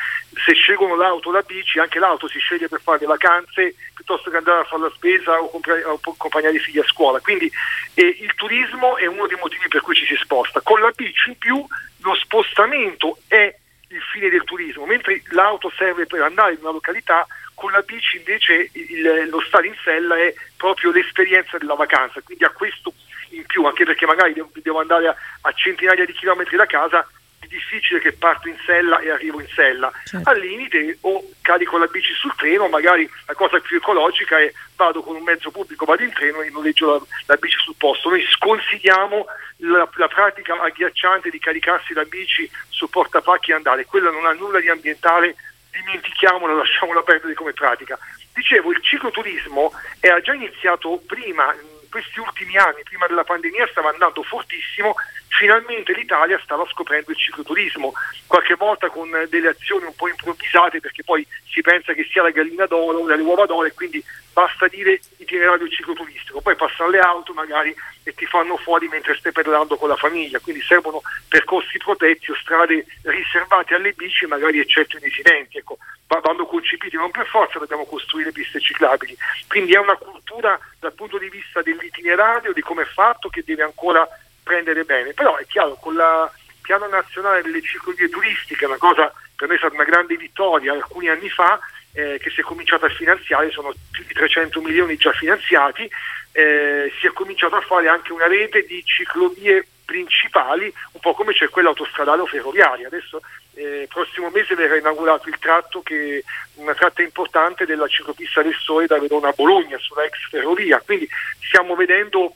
Se 0.45 0.53
scelgono 0.53 0.95
l'auto 0.95 1.29
o 1.29 1.31
la 1.31 1.41
bici, 1.41 1.79
anche 1.79 1.99
l'auto 1.99 2.27
si 2.27 2.39
sceglie 2.39 2.67
per 2.67 2.81
fare 2.81 2.99
le 2.99 3.07
vacanze 3.07 3.75
piuttosto 3.93 4.29
che 4.29 4.37
andare 4.37 4.61
a 4.61 4.63
fare 4.65 4.83
la 4.83 4.91
spesa 4.93 5.39
o, 5.41 5.49
comprare, 5.49 5.83
o 5.83 5.99
accompagnare 6.03 6.55
i 6.55 6.59
figli 6.59 6.79
a 6.79 6.85
scuola. 6.85 7.19
Quindi 7.19 7.51
eh, 7.95 8.17
il 8.19 8.33
turismo 8.35 8.97
è 8.97 9.05
uno 9.07 9.27
dei 9.27 9.37
motivi 9.39 9.67
per 9.67 9.81
cui 9.81 9.95
ci 9.95 10.05
si 10.05 10.15
sposta. 10.15 10.61
Con 10.61 10.79
la 10.79 10.91
bici 10.95 11.29
in 11.29 11.37
più 11.37 11.65
lo 12.01 12.15
spostamento 12.15 13.17
è 13.27 13.53
il 13.89 14.01
fine 14.01 14.29
del 14.29 14.43
turismo, 14.43 14.85
mentre 14.85 15.23
l'auto 15.29 15.71
serve 15.75 16.05
per 16.05 16.21
andare 16.21 16.53
in 16.53 16.59
una 16.61 16.71
località, 16.71 17.25
con 17.55 17.71
la 17.71 17.81
bici 17.81 18.17
invece 18.17 18.69
il, 18.71 19.27
lo 19.29 19.41
stare 19.41 19.67
in 19.67 19.75
sella 19.83 20.15
è 20.15 20.33
proprio 20.55 20.91
l'esperienza 20.91 21.57
della 21.57 21.73
vacanza, 21.73 22.21
quindi 22.21 22.43
a 22.43 22.51
questo 22.51 22.93
in 23.31 23.45
più, 23.45 23.65
anche 23.65 23.85
perché 23.85 24.05
magari 24.05 24.33
devo, 24.33 24.49
devo 24.53 24.79
andare 24.79 25.07
a, 25.07 25.15
a, 25.41 25.51
centinaia 25.53 26.05
di 26.05 26.13
chilometri 26.13 26.57
da 26.57 26.65
casa, 26.65 27.07
è 27.39 27.47
difficile 27.47 27.99
che 27.99 28.11
parto 28.11 28.49
in 28.49 28.57
sella 28.65 28.99
e 28.99 29.09
arrivo 29.09 29.39
in 29.39 29.47
sella. 29.53 29.91
Certo. 30.05 30.29
Al 30.29 30.39
limite 30.39 30.97
o 31.01 31.23
carico 31.41 31.77
la 31.77 31.87
bici 31.87 32.13
sul 32.13 32.35
treno, 32.35 32.67
magari 32.67 33.09
la 33.25 33.33
cosa 33.33 33.59
più 33.59 33.77
ecologica 33.77 34.39
è 34.39 34.51
vado 34.75 35.01
con 35.01 35.15
un 35.15 35.23
mezzo 35.23 35.51
pubblico, 35.51 35.85
vado 35.85 36.03
in 36.03 36.13
treno 36.13 36.41
e 36.41 36.49
noleggio 36.49 36.91
la, 36.91 37.01
la 37.27 37.35
bici 37.35 37.57
sul 37.59 37.75
posto. 37.77 38.09
Noi 38.09 38.25
sconsigliamo 38.29 39.25
la, 39.57 39.89
la, 39.95 40.07
pratica 40.07 40.59
agghiacciante 40.61 41.29
di 41.29 41.39
caricarsi 41.39 41.93
la 41.93 42.03
bici 42.03 42.49
su 42.67 42.89
portapacchi 42.89 43.51
e 43.51 43.55
andare, 43.55 43.85
quella 43.85 44.11
non 44.11 44.25
ha 44.25 44.33
nulla 44.33 44.59
di 44.59 44.69
ambientale, 44.69 45.35
dimentichiamola, 45.71 46.53
lasciamola 46.53 47.01
perdere 47.03 47.33
come 47.33 47.53
pratica. 47.53 47.97
Dicevo, 48.33 48.71
il 48.71 48.81
cicloturismo 48.81 49.73
era 49.99 50.21
già 50.21 50.33
iniziato 50.33 51.01
prima 51.05 51.53
questi 51.89 52.19
ultimi 52.19 52.57
anni, 52.57 52.83
prima 52.83 53.07
della 53.07 53.23
pandemia, 53.23 53.67
stava 53.67 53.89
andando 53.89 54.23
fortissimo, 54.23 54.95
finalmente 55.29 55.93
l'Italia 55.93 56.39
stava 56.43 56.65
scoprendo 56.67 57.11
il 57.11 57.17
cicloturismo, 57.17 57.93
qualche 58.27 58.55
volta 58.55 58.89
con 58.89 59.09
delle 59.29 59.49
azioni 59.49 59.85
un 59.85 59.95
po' 59.95 60.09
improvvisate 60.09 60.79
perché 60.79 61.03
poi 61.03 61.25
si 61.49 61.61
pensa 61.61 61.93
che 61.93 62.07
sia 62.11 62.23
la 62.23 62.31
gallina 62.31 62.65
d'oro, 62.65 63.05
le 63.05 63.21
uova 63.21 63.45
d'oro 63.45 63.65
e 63.65 63.73
quindi 63.73 64.03
basta 64.33 64.67
dire 64.67 64.99
itinerario 65.17 65.67
cicloturistico, 65.67 66.41
poi 66.41 66.55
passano 66.55 66.89
le 66.89 66.99
auto 66.99 67.33
magari 67.33 67.75
e 68.03 68.13
ti 68.13 68.25
fanno 68.25 68.57
fuori 68.57 68.87
mentre 68.87 69.15
stai 69.17 69.31
pedalando 69.31 69.77
con 69.77 69.89
la 69.89 69.95
famiglia, 69.95 70.39
quindi 70.39 70.61
servono 70.61 71.01
percorsi 71.27 71.77
protetti 71.77 72.31
o 72.31 72.35
strade 72.35 72.85
riservate 73.03 73.75
alle 73.75 73.93
bici 73.93 74.25
magari 74.25 74.59
eccetto 74.59 74.97
i 74.97 75.01
residenti. 75.01 75.57
Ecco, 75.57 75.77
vanno 76.07 76.45
concepiti, 76.45 76.95
non 76.95 77.11
per 77.11 77.27
forza 77.27 77.59
dobbiamo 77.59 77.85
costruire 77.85 78.31
piste 78.31 78.59
ciclabili. 78.59 79.15
Quindi 79.47 79.73
è 79.73 79.79
una 79.79 79.95
cultura 79.95 80.59
dal 80.79 80.93
punto 80.93 81.17
di 81.17 81.29
vista 81.29 81.61
dell'itinerario, 81.61 82.53
di 82.53 82.61
come 82.61 82.83
è 82.83 82.85
fatto, 82.85 83.29
che 83.29 83.43
deve 83.45 83.63
ancora 83.63 84.07
prendere 84.49 84.83
bene. 84.83 85.13
Però 85.13 85.37
è 85.37 85.45
chiaro, 85.45 85.75
con 85.75 85.93
il 85.93 86.29
piano 86.61 86.87
nazionale 86.87 87.43
delle 87.43 87.61
ciclovie 87.61 88.09
turistiche, 88.09 88.65
una 88.65 88.77
cosa 88.77 89.13
per 89.35 89.47
noi 89.47 89.57
è 89.57 89.59
stata 89.59 89.75
una 89.75 89.83
grande 89.83 90.17
vittoria 90.17 90.73
alcuni 90.73 91.07
anni 91.07 91.29
fa, 91.29 91.59
eh, 91.93 92.17
che 92.19 92.31
si 92.31 92.41
è 92.41 92.43
cominciato 92.43 92.85
a 92.85 92.89
finanziare, 92.89 93.51
sono 93.51 93.71
più 93.91 94.03
di 94.05 94.13
300 94.13 94.59
milioni 94.61 94.97
già 94.97 95.11
finanziati, 95.11 95.89
eh, 96.31 96.91
si 96.99 97.05
è 97.05 97.11
cominciato 97.11 97.55
a 97.55 97.61
fare 97.61 97.87
anche 97.87 98.11
una 98.11 98.27
rete 98.27 98.65
di 98.65 98.83
ciclovie 98.83 99.65
principali, 99.85 100.71
un 100.93 100.99
po' 100.99 101.13
come 101.13 101.33
c'è 101.33 101.49
quella 101.49 101.69
autostradale 101.69 102.21
o 102.21 102.25
ferroviaria. 102.25 102.87
Adesso 102.87 103.21
eh, 103.55 103.87
prossimo 103.87 104.29
mese 104.29 104.55
verrà 104.55 104.77
inaugurato 104.77 105.29
il 105.29 105.37
tratto 105.39 105.81
che 105.81 106.23
una 106.55 106.73
tratta 106.73 107.01
importante 107.01 107.65
della 107.65 107.87
ciclopista 107.87 108.41
del 108.41 108.55
Sole 108.55 108.87
da 108.87 108.99
Verona 108.99 109.29
a 109.29 109.33
Bologna 109.33 109.77
sulla 109.77 110.03
ex 110.03 110.29
ferrovia, 110.29 110.81
quindi 110.83 111.07
stiamo 111.39 111.75
vedendo 111.75 112.33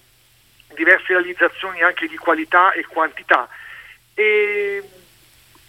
diverse 0.73 1.13
realizzazioni 1.13 1.81
anche 1.81 2.07
di 2.07 2.17
qualità 2.17 2.71
e 2.71 2.85
quantità. 2.85 3.47
E 4.13 4.83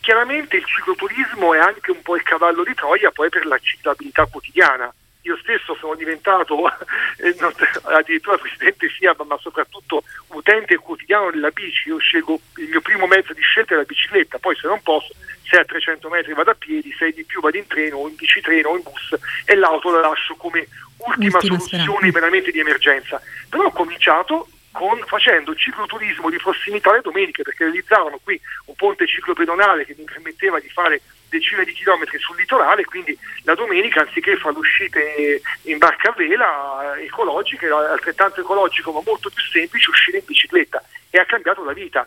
chiaramente 0.00 0.56
il 0.56 0.64
cicloturismo 0.64 1.54
è 1.54 1.58
anche 1.58 1.90
un 1.90 2.02
po' 2.02 2.16
il 2.16 2.22
cavallo 2.22 2.62
di 2.62 2.74
Troia 2.74 3.10
poi 3.10 3.30
per 3.30 3.46
la 3.46 3.58
ciclabilità 3.58 4.26
quotidiana 4.26 4.92
io 5.24 5.38
stesso 5.38 5.74
sono 5.74 5.94
diventato 5.94 6.68
eh, 7.18 7.34
non, 7.38 7.52
addirittura 7.84 8.38
presidente 8.38 8.88
FIAB, 8.88 9.22
ma 9.22 9.38
soprattutto 9.38 10.04
utente 10.28 10.76
quotidiano 10.76 11.30
della 11.30 11.50
bici. 11.50 11.88
Io 11.88 11.98
scelgo 11.98 12.38
il 12.56 12.68
mio 12.68 12.80
primo 12.80 13.06
mezzo 13.06 13.32
di 13.32 13.40
scelta 13.40 13.74
è 13.74 13.76
la 13.76 13.84
bicicletta, 13.84 14.38
poi 14.38 14.54
se 14.56 14.66
non 14.66 14.80
posso, 14.82 15.14
se 15.42 15.56
a 15.56 15.64
300 15.64 16.08
metri 16.08 16.34
vado 16.34 16.50
a 16.50 16.54
piedi, 16.54 16.94
se 16.98 17.10
di 17.12 17.24
più 17.24 17.40
vado 17.40 17.56
in 17.56 17.66
treno 17.66 17.98
o 17.98 18.08
in 18.08 18.14
bicitreno 18.14 18.68
o 18.68 18.76
in 18.76 18.82
bus 18.82 19.18
e 19.44 19.54
l'auto 19.54 19.90
la 19.90 20.00
lascio 20.00 20.34
come 20.36 20.68
ultima, 20.98 21.36
ultima 21.36 21.40
soluzione 21.40 22.10
veramente 22.10 22.50
di 22.50 22.60
emergenza. 22.60 23.20
Però 23.48 23.64
ho 23.64 23.72
cominciato 23.72 24.48
con, 24.74 24.98
facendo 25.06 25.54
cicloturismo 25.54 26.28
di 26.30 26.36
prossimità 26.36 26.92
le 26.92 27.00
domeniche 27.00 27.44
perché 27.44 27.62
realizzavano 27.62 28.18
qui 28.20 28.38
un 28.64 28.74
ponte 28.74 29.06
ciclopedonale 29.06 29.86
che 29.86 29.94
mi 29.96 30.02
permetteva 30.02 30.58
di 30.58 30.68
fare 30.68 31.00
decine 31.28 31.64
di 31.64 31.72
chilometri 31.72 32.18
sul 32.18 32.36
litorale, 32.36 32.84
quindi 32.84 33.16
la 33.44 33.54
domenica 33.54 34.00
anziché 34.00 34.36
fare 34.36 34.58
uscite 34.58 35.40
in 35.62 35.78
barca 35.78 36.10
a 36.10 36.14
vela 36.16 36.96
ecologiche, 36.98 37.68
altrettanto 37.68 38.40
ecologico 38.40 38.90
ma 38.90 39.00
molto 39.04 39.30
più 39.30 39.44
semplice, 39.44 39.90
uscire 39.90 40.18
in 40.18 40.24
bicicletta 40.26 40.82
e 41.10 41.18
ha 41.18 41.24
cambiato 41.24 41.62
la 41.62 41.72
vita. 41.72 42.04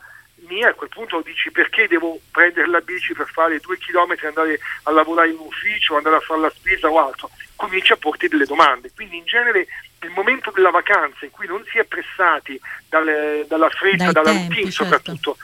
mia, 0.48 0.70
a 0.70 0.74
quel 0.74 0.90
punto 0.90 1.22
dici 1.22 1.50
perché 1.52 1.88
devo 1.88 2.20
prendere 2.32 2.68
la 2.68 2.82
bici 2.82 3.14
per 3.14 3.28
fare 3.28 3.60
due 3.60 3.78
chilometri, 3.78 4.28
andare 4.28 4.60
a 4.84 4.92
lavorare 4.92 5.30
in 5.30 5.38
ufficio, 5.40 5.96
andare 5.96 6.18
a 6.18 6.20
fare 6.20 6.42
la 6.42 6.52
spesa 6.54 6.90
o 6.90 7.00
altro, 7.00 7.30
cominci 7.56 7.94
a 7.94 7.98
porti 7.98 8.28
delle 8.28 8.46
domande. 8.46 8.92
Quindi 8.94 9.18
in 9.18 9.26
genere 9.26 9.68
il 10.08 10.14
momento 10.14 10.52
della 10.52 10.72
vacanza 10.72 11.26
in 11.26 11.32
cui 11.32 11.48
non 11.48 11.64
si 11.70 11.78
è 11.78 11.84
pressati 11.84 12.60
dalle, 12.90 13.46
dalla 13.48 13.70
fretta, 13.70 14.06
Dai 14.06 14.14
dalla 14.14 14.32
tempi, 14.32 14.48
routine 14.48 14.72
certo. 14.72 14.84
soprattutto, 14.84 15.38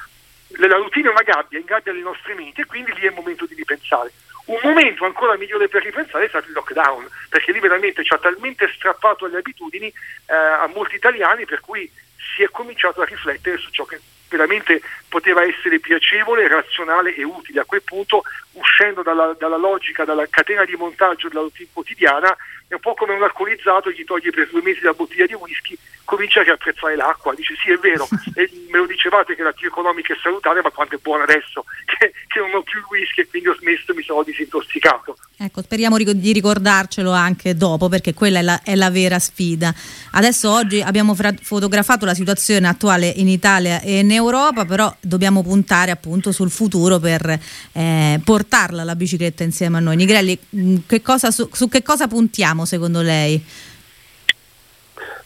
la 0.58 0.76
routine 0.76 1.10
è 1.10 1.12
una 1.12 1.21
gabbia, 1.21 1.60
ingabbia 1.60 1.93
le 1.93 2.02
nostre 2.02 2.34
menti 2.34 2.62
e 2.62 2.65
quindi 2.65 2.93
lì 2.93 3.02
è 3.02 3.08
il 3.08 3.13
momento 3.13 3.45
di 3.45 3.56
ripensare. 3.56 4.12
Un 4.45 4.60
momento 4.62 5.06
ancora 5.06 5.38
migliore 5.38 5.69
per 5.69 5.84
ripensare 5.84 6.26
è 6.26 6.28
stato 6.28 6.47
il 6.47 6.54
lockdown, 6.54 7.08
perché 7.30 7.52
lì 7.52 7.60
veramente 7.60 8.04
ci 8.04 8.13
ha 8.13 8.17
talmente 8.17 8.69
strappato 8.76 9.26
le 9.28 9.38
abitudini 9.38 9.88
eh, 9.88 10.34
a 10.34 10.69
molti 10.73 10.95
italiani 10.95 11.45
per 11.45 11.62
cui 11.62 11.89
si 12.36 12.43
è 12.43 12.49
cominciato 12.49 13.02
a 13.02 13.06
riflettere 13.06 13.58
su 13.58 13.69
ciò 13.69 13.86
che 13.86 13.99
veramente 14.34 14.82
poteva 15.08 15.43
essere 15.43 15.80
piacevole, 15.80 16.48
razionale 16.48 17.15
e 17.15 17.24
utile. 17.24 17.60
A 17.60 17.65
quel 17.65 17.84
punto, 17.84 18.24
uscendo 18.54 19.04
dalla, 19.04 19.36
dalla 19.38 19.58
logica, 19.58 20.06
dalla 20.06 20.26
catena 20.28 20.65
di 20.65 20.76
montaggio 20.76 21.28
della 21.28 21.41
routine 21.41 21.69
quotidiana, 21.72 22.36
è 22.67 22.74
un 22.74 22.80
po' 22.80 22.96
come 22.96 23.13
un 23.13 23.22
alcolizzato, 23.22 23.91
gli 23.91 24.04
toglie 24.04 24.32
per 24.32 24.50
due 24.50 24.63
mesi 24.63 24.82
la 24.82 24.93
bottiglia 24.93 25.28
di 25.28 25.36
whisky, 25.36 25.78
comincia 26.06 26.42
a 26.42 26.44
riapprezzare 26.44 26.96
l'acqua, 26.96 27.34
dice 27.34 27.56
sì 27.62 27.72
è 27.72 27.78
vero, 27.78 28.08
e 28.36 28.50
me 28.70 28.78
lo 28.78 28.86
dicevate 28.86 29.36
che 29.36 29.44
la 29.44 29.52
più 29.52 29.68
economica 29.68 30.13
è 30.13 30.18
salutare, 30.22 30.62
ma 30.62 30.70
quanto 30.70 30.96
è 30.96 31.00
buona 31.02 31.24
adesso 31.24 31.66
che, 31.86 32.13
che, 32.28 32.39
non 32.39 32.54
ho 32.54 32.62
più 32.63 32.80
il 32.80 32.86
whisky 32.89 33.22
e 33.22 33.28
quindi 33.28 33.50
ho 33.50 33.56
smesso 33.56 33.92
e 33.92 33.96
mi 33.96 34.04
sono 34.04 34.24
disintossicato. 34.24 35.18
Ecco, 35.38 35.62
speriamo 35.62 35.98
di 35.98 36.32
ricordarcelo 36.32 37.12
anche 37.12 37.56
dopo 37.56 37.89
perché 37.89 38.13
quella 38.13 38.39
è 38.39 38.42
la, 38.42 38.62
è 38.63 38.76
la 38.76 38.89
vera 38.89 39.20
sfida. 39.20 39.74
Adesso 40.12 40.50
oggi 40.50 40.82
abbiamo 40.82 41.16
fra- 41.16 41.34
fotografato 41.42 42.06
la 42.06 42.13
situazione 42.13 42.68
attuale 42.68 43.08
in 43.08 43.28
Italia 43.28 43.82
e 43.82 44.00
in 44.00 44.12
Europa, 44.12 44.66
però 44.66 44.94
dobbiamo 45.02 45.44
puntare 45.44 45.92
appunto 45.92 46.32
sul 46.32 46.50
futuro 46.50 47.00
per 47.00 47.39
eh, 47.74 48.22
portarla 48.24 48.84
la 48.84 48.96
bicicletta 48.96 49.44
insieme 49.44 49.78
a 49.78 49.80
noi. 49.82 49.96
Nigrelli, 49.96 50.38
mm, 50.56 50.78
che 50.88 51.02
cosa, 51.02 51.32
su, 51.32 51.50
su 51.52 51.68
che 51.68 51.82
cosa 51.82 52.08
puntiamo 52.08 52.66
secondo 52.66 53.02
lei? 53.02 53.44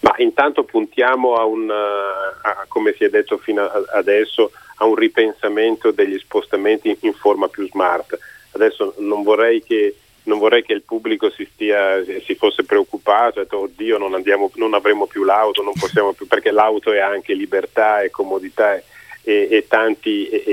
Ma 0.02 0.14
intanto 0.18 0.64
puntiamo 0.64 1.36
a 1.36 1.46
un, 1.46 1.70
a, 1.70 2.66
come 2.68 2.94
si 2.98 3.04
è 3.04 3.10
detto 3.10 3.38
fino 3.38 3.64
adesso, 3.94 4.52
a 4.78 4.86
un 4.86 4.96
ripensamento 4.96 5.92
degli 5.92 6.18
spostamenti 6.20 6.96
in 7.02 7.14
forma 7.14 7.48
più 7.48 7.68
smart. 7.68 8.18
Adesso 8.52 8.96
non 9.00 9.24
vorrei 9.24 9.64
che, 9.64 9.96
non 10.24 10.40
vorrei 10.40 10.64
che 10.64 10.74
il 10.74 10.84
pubblico 10.84 11.30
si, 11.30 11.48
stia, 11.52 12.04
si 12.24 12.36
fosse 12.36 12.64
preoccupato, 12.64 13.40
detto, 13.40 13.62
oddio 13.62 13.98
non, 13.98 14.14
andiamo, 14.14 14.52
non 14.56 14.74
avremo 14.74 15.08
più 15.08 15.24
l'auto, 15.24 15.64
non 15.64 15.74
possiamo 15.78 16.14
più, 16.14 16.28
perché 16.28 16.52
l'auto 16.52 16.92
è 16.92 17.00
anche 17.00 17.34
libertà 17.34 18.02
e 18.02 18.12
comodità 18.12 18.76
e, 18.76 18.84
e 19.24 19.66
tanti 19.68 20.30
e, 20.30 20.44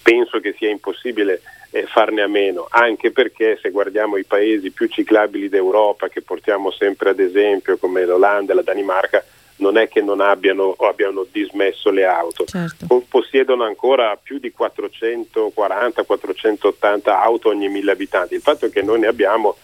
penso 0.00 0.40
che 0.40 0.54
sia 0.56 0.70
impossibile 0.70 1.42
eh, 1.70 1.86
farne 1.86 2.22
a 2.22 2.28
meno, 2.28 2.66
anche 2.70 3.10
perché 3.10 3.58
se 3.60 3.70
guardiamo 3.70 4.16
i 4.16 4.24
paesi 4.24 4.70
più 4.70 4.88
ciclabili 4.88 5.48
d'Europa 5.48 6.08
che 6.08 6.22
portiamo 6.22 6.70
sempre 6.70 7.10
ad 7.10 7.18
esempio 7.20 7.76
come 7.76 8.04
l'Olanda 8.04 8.52
e 8.52 8.56
la 8.56 8.62
Danimarca, 8.62 9.24
non 9.56 9.76
è 9.76 9.88
che 9.88 10.00
non 10.00 10.20
abbiano 10.20 10.72
o 10.76 10.88
abbiano 10.88 11.26
dismesso 11.30 11.90
le 11.90 12.04
auto, 12.04 12.44
certo. 12.44 13.04
possiedono 13.08 13.64
ancora 13.64 14.16
più 14.16 14.38
di 14.38 14.54
440-480 14.56 17.10
auto 17.10 17.48
ogni 17.48 17.68
mille 17.68 17.90
abitanti. 17.90 18.34
Il 18.34 18.40
fatto 18.40 18.66
è 18.66 18.70
che 18.70 18.82
noi 18.82 19.00
ne 19.00 19.08
abbiamo 19.08 19.56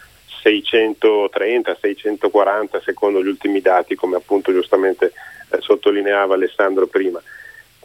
630-640 0.43 2.83
secondo 2.83 3.23
gli 3.23 3.29
ultimi 3.29 3.61
dati, 3.61 3.95
come 3.95 4.17
appunto 4.17 4.51
giustamente 4.53 5.13
eh, 5.51 5.61
sottolineava 5.61 6.35
Alessandro 6.35 6.89
prima 6.89 7.23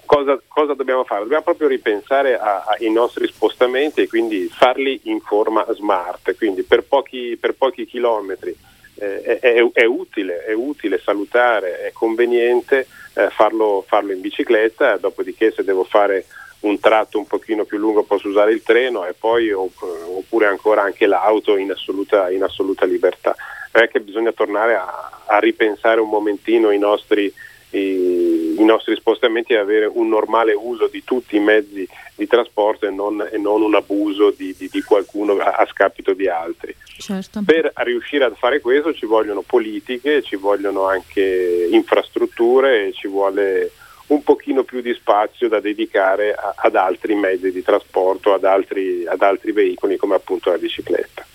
cosa, 0.10 0.42
cosa, 0.48 0.74
dobbiamo 0.74 1.04
fare? 1.04 1.22
Dobbiamo 1.22 1.44
proprio 1.44 1.68
ripensare 1.68 2.40
ai 2.40 2.90
nostri 2.90 3.28
spostamenti 3.28 4.02
e 4.02 4.08
quindi 4.08 4.50
farli 4.52 5.02
in 5.04 5.20
forma 5.22 5.64
smart, 5.72 6.36
quindi 6.36 6.64
per 6.64 6.84
pochi, 6.84 7.38
per 7.40 7.54
pochi 7.54 7.86
chilometri. 7.86 8.56
Eh, 8.96 9.22
è, 9.22 9.40
è, 9.40 9.72
è, 9.72 9.86
utile, 9.86 10.44
è, 10.46 10.54
utile, 10.54 11.00
salutare, 11.00 11.82
è 11.82 11.92
conveniente 11.92 12.88
eh, 13.14 13.30
farlo, 13.30 13.84
farlo, 13.88 14.12
in 14.12 14.20
bicicletta, 14.20 14.98
dopodiché 14.98 15.52
se 15.52 15.64
devo 15.64 15.84
fare 15.84 16.26
un 16.62 16.80
tratto 16.80 17.20
un 17.20 17.28
pochino 17.28 17.64
più 17.64 17.78
lungo 17.78 18.02
posso 18.04 18.28
usare 18.28 18.52
il 18.52 18.64
treno 18.64 19.06
e 19.06 19.14
poi 19.14 19.52
oppure 19.52 20.48
ancora 20.48 20.82
anche 20.82 21.06
l'auto 21.06 21.56
in 21.56 21.70
assoluta, 21.70 22.32
in 22.32 22.42
assoluta 22.42 22.86
libertà. 22.86 23.36
È 23.72 23.88
che 23.88 24.00
bisogna 24.02 24.32
tornare 24.32 24.76
a, 24.76 25.22
a 25.28 25.38
ripensare 25.38 26.02
un 26.02 26.10
momentino 26.10 26.72
i 26.72 26.80
nostri, 26.80 27.32
i, 27.72 28.56
i, 28.58 28.64
nostri 28.66 28.96
spostamenti 28.96 29.54
e 29.54 29.58
avere 29.58 29.86
un 29.86 30.10
normale 30.10 30.54
uso 30.54 30.88
di 30.88 31.04
tutti 31.04 31.36
i 31.36 31.40
mezzi 31.40 31.88
di 32.16 32.28
trasporto 32.28 32.88
e 32.88 32.90
non, 32.90 33.28
e 33.32 33.38
non 33.38 33.62
un 33.62 33.76
abuso 33.76 34.32
di, 34.32 34.56
di, 34.58 34.70
di 34.70 34.82
qualcuno 34.82 35.34
a, 35.34 35.52
a, 35.52 35.66
scapito 35.66 36.14
di 36.14 36.28
altri. 36.28 36.76
Certo. 36.98 37.42
Per 37.46 37.72
riuscire 37.78 38.26
a 38.26 38.34
fare 38.34 38.60
questo 38.60 38.94
ci 38.94 39.06
vogliono 39.06 39.42
politiche, 39.42 40.22
ci 40.22 40.36
vogliono 40.36 40.86
anche 40.86 41.68
infrastrutture, 41.72 42.92
ci 42.94 43.08
vuole 43.08 43.72
un 44.08 44.24
pochino 44.24 44.64
più 44.64 44.82
di 44.82 44.94
spazio 44.94 45.48
da 45.48 45.60
dedicare 45.60 46.34
a, 46.34 46.56
ad 46.58 46.76
altri 46.76 47.16
mezzi 47.16 47.52
di 47.52 47.62
trasporto, 47.62 48.34
ad 48.34 48.44
altri, 48.44 49.06
ad 49.06 49.22
altri 49.22 49.52
veicoli 49.52 49.98
come 49.98 50.16
appunto 50.16 50.50
la 50.50 50.58
bicicletta. 50.58 51.26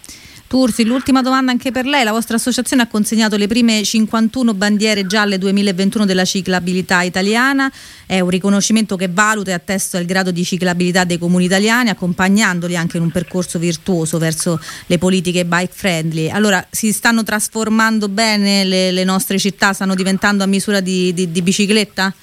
Tursi, 0.54 0.84
l'ultima 0.84 1.20
domanda 1.20 1.50
anche 1.50 1.72
per 1.72 1.84
lei. 1.84 2.04
La 2.04 2.12
vostra 2.12 2.36
associazione 2.36 2.82
ha 2.82 2.86
consegnato 2.86 3.36
le 3.36 3.48
prime 3.48 3.82
51 3.82 4.54
bandiere 4.54 5.04
gialle 5.04 5.36
2021 5.36 6.04
della 6.04 6.24
ciclabilità 6.24 7.02
italiana. 7.02 7.68
È 8.06 8.20
un 8.20 8.28
riconoscimento 8.28 8.94
che 8.94 9.08
valuta 9.08 9.50
e 9.50 9.54
attesta 9.54 9.98
il 9.98 10.06
grado 10.06 10.30
di 10.30 10.44
ciclabilità 10.44 11.02
dei 11.02 11.18
comuni 11.18 11.46
italiani, 11.46 11.90
accompagnandoli 11.90 12.76
anche 12.76 12.98
in 12.98 13.02
un 13.02 13.10
percorso 13.10 13.58
virtuoso 13.58 14.18
verso 14.18 14.60
le 14.86 14.96
politiche 14.96 15.44
bike 15.44 15.72
friendly. 15.74 16.30
Allora, 16.30 16.64
si 16.70 16.92
stanno 16.92 17.24
trasformando 17.24 18.08
bene 18.08 18.62
le, 18.62 18.92
le 18.92 19.02
nostre 19.02 19.40
città? 19.40 19.72
Stanno 19.72 19.96
diventando 19.96 20.44
a 20.44 20.46
misura 20.46 20.78
di, 20.78 21.12
di, 21.12 21.32
di 21.32 21.42
bicicletta? 21.42 22.14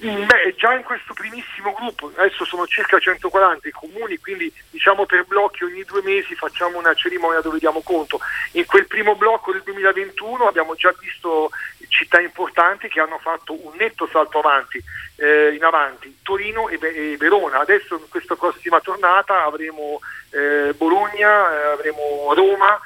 Beh, 0.00 0.54
già 0.56 0.74
in 0.74 0.84
questo 0.84 1.12
primissimo 1.12 1.72
gruppo, 1.72 2.12
adesso 2.16 2.44
sono 2.44 2.66
circa 2.66 3.00
140 3.00 3.66
i 3.66 3.72
comuni, 3.72 4.16
quindi 4.18 4.52
diciamo 4.70 5.06
per 5.06 5.24
blocchi 5.24 5.64
ogni 5.64 5.82
due 5.82 6.02
mesi 6.02 6.36
facciamo 6.36 6.78
una 6.78 6.94
cerimonia 6.94 7.40
dove 7.40 7.58
diamo 7.58 7.80
conto. 7.82 8.20
In 8.52 8.64
quel 8.66 8.86
primo 8.86 9.16
blocco 9.16 9.50
del 9.50 9.62
2021 9.64 10.46
abbiamo 10.46 10.74
già 10.76 10.94
visto 11.00 11.50
città 11.88 12.20
importanti 12.20 12.88
che 12.88 13.00
hanno 13.00 13.18
fatto 13.18 13.52
un 13.52 13.74
netto 13.76 14.06
salto 14.06 14.38
avanti, 14.38 14.82
eh, 15.16 15.54
in 15.54 15.64
avanti, 15.64 16.18
Torino 16.22 16.68
e, 16.68 16.78
e, 16.80 17.16
Verona. 17.16 17.58
Adesso 17.58 17.96
in 17.96 18.08
questa 18.08 18.36
prossima 18.36 18.80
tornata 18.80 19.44
avremo 19.44 20.00
eh, 20.30 20.74
Bologna, 20.74 21.50
eh, 21.50 21.66
avremo 21.72 22.32
Roma 22.34 22.78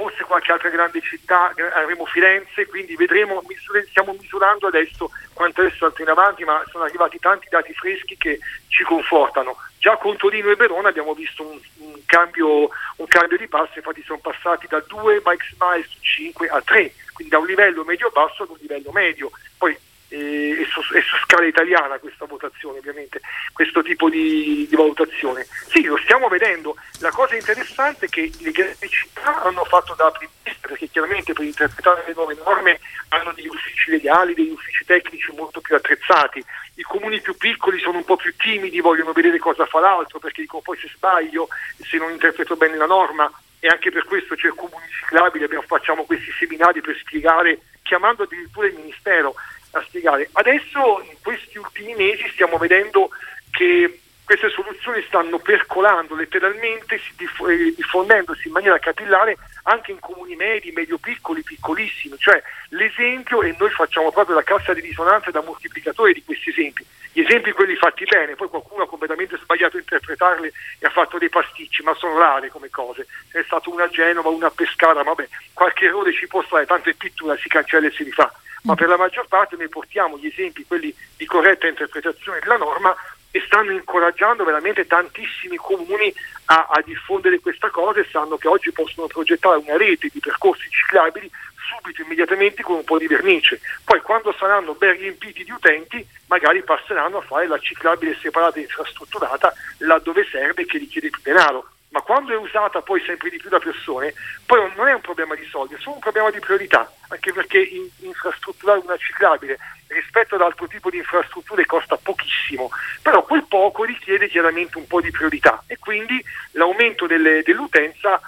forse 0.00 0.24
qualche 0.24 0.50
altra 0.50 0.70
grande 0.70 1.02
città, 1.02 1.52
avremo 1.74 2.06
Firenze, 2.06 2.66
quindi 2.66 2.96
vedremo, 2.96 3.42
stiamo 3.90 4.16
misurando 4.18 4.66
adesso 4.68 5.10
quanto 5.34 5.60
è 5.60 5.70
salto 5.78 6.00
in 6.00 6.08
avanti, 6.08 6.42
ma 6.42 6.62
sono 6.70 6.84
arrivati 6.84 7.18
tanti 7.18 7.48
dati 7.50 7.74
freschi 7.74 8.16
che 8.16 8.38
ci 8.68 8.82
confortano. 8.82 9.56
Già 9.78 9.98
con 9.98 10.16
Torino 10.16 10.50
e 10.50 10.56
Verona 10.56 10.88
abbiamo 10.88 11.12
visto 11.12 11.42
un, 11.42 11.60
un, 11.80 12.00
cambio, 12.06 12.70
un 12.96 13.06
cambio, 13.08 13.36
di 13.36 13.46
passo, 13.46 13.72
infatti 13.76 14.02
sono 14.02 14.20
passati 14.20 14.66
da 14.68 14.80
2 14.80 15.20
bike 15.20 15.44
smile 15.54 15.86
su 15.86 15.98
5 16.00 16.48
a 16.48 16.62
3, 16.62 16.92
quindi 17.12 17.32
da 17.32 17.38
un 17.38 17.46
livello 17.46 17.84
medio-basso 17.84 18.44
ad 18.44 18.50
un 18.50 18.56
livello 18.58 18.92
medio. 18.92 19.30
Poi 19.58 19.76
e 20.10 20.66
su, 20.68 20.80
e 20.92 21.00
su, 21.02 21.16
scala 21.24 21.46
italiana 21.46 21.98
questa 21.98 22.24
votazione, 22.24 22.78
ovviamente, 22.78 23.20
questo 23.52 23.80
tipo 23.82 24.10
di, 24.10 24.66
di, 24.68 24.76
valutazione. 24.76 25.46
Sì, 25.68 25.84
lo 25.84 25.96
stiamo 25.98 26.26
vedendo. 26.26 26.74
La 26.98 27.10
cosa 27.10 27.36
interessante 27.36 28.06
è 28.06 28.08
che 28.08 28.30
le 28.40 28.50
grandi 28.50 28.88
città 28.88 29.42
hanno 29.42 29.64
fatto 29.64 29.94
da 29.94 30.06
apripista, 30.06 30.66
perché 30.66 30.88
chiaramente 30.88 31.32
per 31.32 31.44
interpretare 31.44 32.02
le 32.06 32.14
nuove 32.14 32.36
norme 32.44 32.80
hanno 33.10 33.32
degli 33.32 33.46
uffici 33.46 33.90
legali, 33.92 34.34
degli 34.34 34.50
uffici 34.50 34.84
tecnici 34.84 35.32
molto 35.32 35.60
più 35.60 35.76
attrezzati. 35.76 36.44
I 36.74 36.82
comuni 36.82 37.20
più 37.20 37.36
piccoli 37.36 37.78
sono 37.78 37.98
un 37.98 38.04
po' 38.04 38.16
più 38.16 38.34
timidi, 38.36 38.80
vogliono 38.80 39.12
vedere 39.12 39.38
cosa 39.38 39.64
fa 39.66 39.78
l'altro, 39.78 40.18
perché 40.18 40.40
dicono 40.42 40.62
poi 40.62 40.76
se 40.76 40.90
sbaglio, 40.92 41.48
se 41.78 41.98
non 41.98 42.10
interpreto 42.10 42.56
bene 42.56 42.76
la 42.76 42.86
norma, 42.86 43.30
e 43.60 43.68
anche 43.68 43.92
per 43.92 44.04
questo 44.06 44.34
c'è 44.34 44.48
il 44.48 44.54
comune 44.54 44.86
ciclabile, 44.90 45.44
abbiamo, 45.44 45.64
facciamo 45.66 46.04
questi 46.04 46.32
seminari 46.36 46.80
per 46.80 46.96
spiegare, 46.96 47.60
chiamando 47.82 48.24
addirittura 48.24 48.66
il 48.66 48.74
Ministero 48.74 49.34
a 49.72 49.82
spiegare. 49.82 50.28
Adesso 50.32 51.02
in 51.08 51.16
questi 51.22 51.58
ultimi 51.58 51.94
mesi 51.94 52.28
stiamo 52.28 52.58
vedendo 52.58 53.10
che 53.50 54.00
queste 54.24 54.48
soluzioni 54.50 55.02
stanno 55.08 55.38
percolando 55.38 56.14
letteralmente, 56.14 56.94
eh, 56.94 57.74
diffondendosi 57.76 58.46
in 58.46 58.52
maniera 58.52 58.78
capillare 58.78 59.36
anche 59.64 59.90
in 59.90 59.98
comuni 59.98 60.36
medi, 60.36 60.70
medio-piccoli, 60.70 61.42
piccolissimi. 61.42 62.16
Cioè 62.16 62.40
l'esempio, 62.68 63.42
e 63.42 63.54
noi 63.58 63.70
facciamo 63.70 64.12
proprio 64.12 64.36
la 64.36 64.44
cassa 64.44 64.72
di 64.72 64.80
risonanza 64.80 65.30
da 65.30 65.42
moltiplicatore 65.42 66.12
di 66.12 66.22
questi 66.24 66.50
esempi. 66.50 66.86
Gli 67.12 67.20
Gli 67.20 67.24
esempi 67.24 67.52
quelli 67.52 67.76
fatti 67.76 68.06
bene, 68.06 68.34
poi 68.34 68.48
qualcuno 68.48 68.84
ha 68.84 68.88
completamente 68.88 69.36
sbagliato 69.36 69.76
a 69.76 69.80
interpretarli 69.80 70.50
e 70.78 70.86
ha 70.86 70.88
fatto 70.90 71.18
dei 71.18 71.28
pasticci, 71.28 71.82
ma 71.82 71.92
sono 71.94 72.18
rare 72.18 72.48
come 72.48 72.70
cose. 72.70 73.06
È 73.30 73.42
stato 73.44 73.70
una 73.70 73.84
a 73.84 73.88
Genova, 73.88 74.30
una 74.30 74.46
a 74.46 74.50
Pescara, 74.50 75.02
vabbè, 75.02 75.28
qualche 75.52 75.84
errore 75.84 76.14
ci 76.14 76.26
può 76.26 76.42
stare, 76.44 76.64
tanto 76.64 76.88
è 76.88 76.94
pittura, 76.94 77.36
si 77.36 77.48
cancella 77.48 77.88
e 77.88 77.90
si 77.90 78.04
rifà. 78.04 78.32
Ma 78.62 78.74
per 78.74 78.88
la 78.88 78.96
maggior 78.96 79.26
parte 79.26 79.56
noi 79.56 79.68
portiamo 79.68 80.18
gli 80.18 80.26
esempi, 80.26 80.66
quelli 80.66 80.94
di 81.16 81.26
corretta 81.26 81.66
interpretazione 81.66 82.40
della 82.40 82.56
norma, 82.56 82.94
e 83.32 83.40
stanno 83.46 83.70
incoraggiando 83.70 84.44
veramente 84.44 84.86
tantissimi 84.86 85.56
comuni 85.56 86.12
a, 86.46 86.66
a 86.70 86.82
diffondere 86.82 87.38
questa 87.38 87.70
cosa 87.70 88.00
e 88.00 88.08
sanno 88.10 88.36
che 88.36 88.48
oggi 88.48 88.72
possono 88.72 89.06
progettare 89.06 89.62
una 89.64 89.76
rete 89.76 90.08
di 90.12 90.18
percorsi 90.18 90.68
ciclabili 90.68 91.30
subito, 91.54 92.02
immediatamente 92.02 92.62
con 92.62 92.76
un 92.76 92.84
po' 92.84 92.98
di 92.98 93.06
vernice. 93.06 93.60
Poi 93.84 94.00
quando 94.00 94.34
saranno 94.36 94.74
ben 94.74 94.96
riempiti 94.96 95.44
di 95.44 95.52
utenti, 95.52 96.04
magari 96.26 96.62
passeranno 96.64 97.18
a 97.18 97.22
fare 97.22 97.46
la 97.46 97.58
ciclabile 97.58 98.16
separata 98.20 98.58
e 98.58 98.62
infrastrutturata 98.62 99.52
laddove 99.78 100.26
serve 100.28 100.62
e 100.62 100.66
che 100.66 100.78
richiede 100.78 101.10
più 101.10 101.20
denaro. 101.22 101.69
Ma 101.90 102.02
quando 102.02 102.32
è 102.32 102.36
usata 102.36 102.82
poi 102.82 103.00
sempre 103.04 103.30
di 103.30 103.36
più 103.36 103.48
da 103.48 103.58
persone, 103.58 104.14
poi 104.46 104.70
non 104.76 104.86
è 104.86 104.94
un 104.94 105.00
problema 105.00 105.34
di 105.34 105.44
soldi, 105.46 105.74
è 105.74 105.78
solo 105.78 105.96
un 105.96 106.00
problema 106.00 106.30
di 106.30 106.38
priorità, 106.38 106.90
anche 107.08 107.32
perché 107.32 107.58
in, 107.58 107.88
infrastrutturare 107.98 108.80
una 108.84 108.96
ciclabile 108.96 109.58
rispetto 109.88 110.36
ad 110.36 110.42
altro 110.42 110.68
tipo 110.68 110.88
di 110.88 110.98
infrastrutture 110.98 111.66
costa 111.66 111.96
pochissimo, 111.96 112.70
però 113.02 113.24
quel 113.24 113.44
poco 113.48 113.82
richiede 113.82 114.28
chiaramente 114.28 114.78
un 114.78 114.86
po' 114.86 115.00
di 115.00 115.10
priorità 115.10 115.64
e 115.66 115.78
quindi 115.78 116.22
l'aumento 116.52 117.08
delle, 117.08 117.42
dell'utenza 117.42 118.20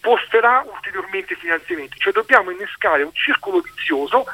sposterà 0.00 0.64
ulteriormente 0.66 1.34
i 1.34 1.36
finanziamenti, 1.36 1.98
cioè 1.98 2.12
dobbiamo 2.12 2.50
innescare 2.50 3.02
un 3.02 3.12
circolo 3.12 3.60
vizioso, 3.60 4.24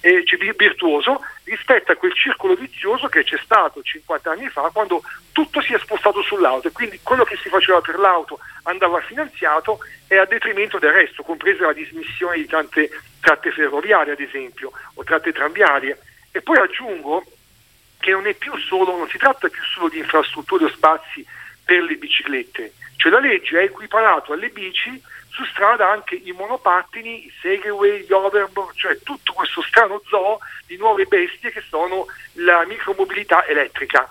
eh, 0.00 0.24
cioè 0.24 0.54
virtuoso 0.54 1.20
rispetto 1.44 1.92
a 1.92 1.96
quel 1.96 2.12
circolo 2.12 2.56
vizioso 2.56 3.06
che 3.06 3.22
c'è 3.22 3.38
stato 3.42 3.80
50 3.80 4.30
anni 4.30 4.48
fa 4.48 4.68
quando 4.72 5.02
tutto 5.30 5.60
si 5.60 5.74
è 5.74 5.78
spostato 5.78 6.22
sull'auto 6.22 6.66
e 6.68 6.72
quindi 6.72 6.98
quello 7.02 7.22
che 7.22 7.36
si 7.40 7.48
faceva 7.48 7.80
per 7.80 7.98
l'auto 7.98 8.40
andava 8.64 9.00
finanziato 9.00 9.78
e 10.08 10.18
a 10.18 10.24
detrimento 10.24 10.78
del 10.78 10.92
resto, 10.92 11.22
compresa 11.22 11.66
la 11.66 11.72
dismissione 11.72 12.38
di 12.38 12.46
tante 12.46 12.90
tratte 13.20 13.52
ferroviarie 13.52 14.12
ad 14.12 14.20
esempio 14.20 14.72
o 14.94 15.04
tratte 15.04 15.32
tranviarie. 15.32 15.98
E 16.32 16.42
poi 16.42 16.58
aggiungo 16.58 17.24
che 18.00 18.10
non, 18.10 18.24
solo, 18.68 18.96
non 18.96 19.08
si 19.08 19.18
tratta 19.18 19.48
più 19.48 19.62
solo 19.62 19.88
di 19.88 19.98
infrastrutture 19.98 20.64
o 20.64 20.68
spazi 20.68 21.24
per 21.64 21.82
le 21.82 21.94
biciclette, 21.94 22.72
cioè 22.96 23.12
la 23.12 23.20
legge 23.20 23.58
ha 23.58 23.62
equiparato 23.62 24.32
alle 24.32 24.48
bici 24.48 25.00
su 25.36 25.44
strada 25.44 25.90
anche 25.90 26.14
i 26.14 26.32
monopattini, 26.32 27.26
i 27.26 27.32
segway, 27.42 28.04
gli 28.04 28.12
overboard, 28.12 28.74
cioè 28.74 28.98
tutto 29.02 29.34
questo 29.34 29.60
strano 29.62 30.00
zoo 30.08 30.38
di 30.66 30.78
nuove 30.78 31.04
bestie 31.04 31.50
che 31.50 31.62
sono 31.68 32.06
la 32.34 32.64
micromobilità 32.64 33.44
elettrica. 33.44 34.08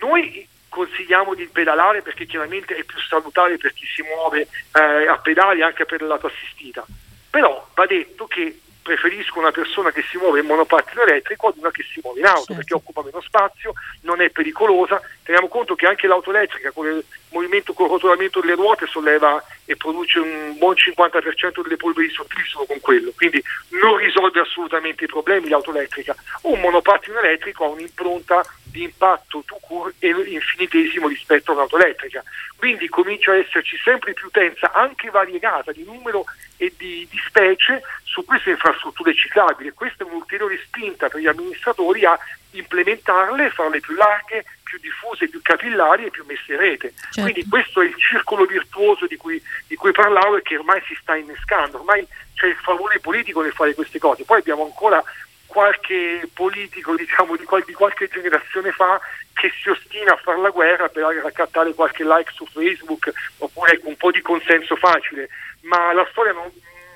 Noi 0.00 0.46
consigliamo 0.68 1.34
di 1.34 1.48
pedalare 1.48 2.02
perché 2.02 2.24
chiaramente 2.24 2.76
è 2.76 2.84
più 2.84 2.98
salutare 3.00 3.56
per 3.56 3.72
chi 3.72 3.84
si 3.84 4.02
muove 4.02 4.46
eh, 4.72 5.08
a 5.08 5.18
pedali 5.18 5.62
anche 5.62 5.84
per 5.84 6.02
la 6.02 6.20
assistita, 6.22 6.86
però 7.28 7.68
va 7.74 7.86
detto 7.86 8.28
che 8.28 8.60
preferisco 8.80 9.38
una 9.38 9.50
persona 9.50 9.90
che 9.90 10.02
si 10.02 10.16
muove 10.16 10.40
in 10.40 10.46
monopattino 10.46 11.02
elettrico 11.02 11.48
ad 11.48 11.58
una 11.58 11.70
che 11.70 11.82
si 11.82 12.00
muove 12.02 12.20
in 12.20 12.26
auto 12.26 12.38
certo. 12.38 12.54
perché 12.54 12.74
occupa 12.74 13.02
meno 13.02 13.20
spazio, 13.20 13.72
non 14.02 14.20
è 14.20 14.30
pericolosa. 14.30 15.00
Teniamo 15.22 15.48
conto 15.48 15.74
che 15.74 15.86
anche 15.86 16.06
l'auto 16.06 16.30
elettrica 16.30 16.70
con 16.70 16.86
il 16.86 17.04
movimento 17.30 17.72
con 17.72 17.88
rotolamento 17.88 18.40
delle 18.40 18.54
ruote 18.54 18.86
solleva 18.86 19.42
e 19.70 19.76
produce 19.76 20.18
un 20.18 20.56
buon 20.58 20.74
50% 20.74 21.62
delle 21.62 21.76
polveri 21.76 22.10
sottili 22.10 22.42
solo 22.44 22.66
con 22.66 22.80
quello, 22.80 23.12
quindi 23.14 23.40
non 23.80 23.98
risolve 23.98 24.40
assolutamente 24.40 25.04
i 25.04 25.06
problemi 25.06 25.48
l'auto 25.48 25.70
elettrica. 25.70 26.12
Un 26.42 26.58
monopattino 26.58 27.20
elettrico 27.20 27.64
ha 27.64 27.68
un'impronta 27.68 28.44
di 28.64 28.82
impatto 28.82 29.44
to 29.46 29.58
cure 29.60 29.92
infinitesimo 30.00 31.06
rispetto 31.06 31.52
all'auto 31.52 31.76
elettrica, 31.76 32.24
quindi 32.56 32.88
comincia 32.88 33.30
a 33.30 33.36
esserci 33.36 33.76
sempre 33.76 34.12
più 34.12 34.26
utenza 34.26 34.72
anche 34.72 35.08
variegata 35.08 35.70
di 35.70 35.84
numero 35.84 36.24
e 36.56 36.72
di, 36.76 37.06
di 37.08 37.20
specie 37.24 37.80
su 38.02 38.24
queste 38.24 38.50
infrastrutture 38.50 39.14
ciclabili. 39.14 39.70
Questa 39.70 40.02
è 40.02 40.06
un'ulteriore 40.06 40.60
spinta 40.64 41.08
per 41.08 41.20
gli 41.20 41.28
amministratori 41.28 42.04
a 42.04 42.18
implementarle, 42.50 43.50
farle 43.50 43.78
più 43.78 43.94
larghe, 43.94 44.44
più 44.70 44.78
diffuse, 44.78 45.28
più 45.28 45.40
capillari 45.42 46.04
e 46.04 46.10
più 46.10 46.24
messe 46.26 46.52
in 46.52 46.58
rete. 46.58 46.92
Certo. 46.92 47.22
Quindi 47.22 47.48
questo 47.48 47.80
è 47.80 47.86
il 47.86 47.96
circolo 47.96 48.44
virtuoso 48.44 49.06
di 49.06 49.16
cui, 49.16 49.42
di 49.66 49.76
cui, 49.76 49.92
parlavo 49.92 50.36
e 50.36 50.42
che 50.42 50.56
ormai 50.56 50.82
si 50.86 50.96
sta 51.00 51.16
innescando, 51.16 51.78
ormai 51.78 52.06
c'è 52.34 52.46
il 52.46 52.56
favore 52.56 53.00
politico 53.00 53.42
nel 53.42 53.52
fare 53.52 53.74
queste 53.74 53.98
cose. 53.98 54.24
Poi 54.24 54.38
abbiamo 54.38 54.64
ancora 54.64 55.02
qualche 55.46 56.28
politico 56.32 56.94
diciamo, 56.94 57.36
di, 57.36 57.44
qual- 57.44 57.64
di 57.64 57.72
qualche 57.72 58.08
generazione 58.08 58.70
fa 58.70 59.00
che 59.32 59.50
si 59.60 59.68
ostina 59.68 60.12
a 60.12 60.16
fare 60.16 60.40
la 60.40 60.50
guerra 60.50 60.88
per 60.88 61.02
raccattare 61.22 61.74
qualche 61.74 62.04
like 62.04 62.30
su 62.32 62.46
Facebook 62.46 63.10
oppure 63.38 63.80
un 63.84 63.96
po' 63.96 64.12
di 64.12 64.20
consenso 64.20 64.76
facile 64.76 65.28
ma 65.62 65.92
la 65.92 66.06
storia 66.10 66.32
non, 66.32 66.50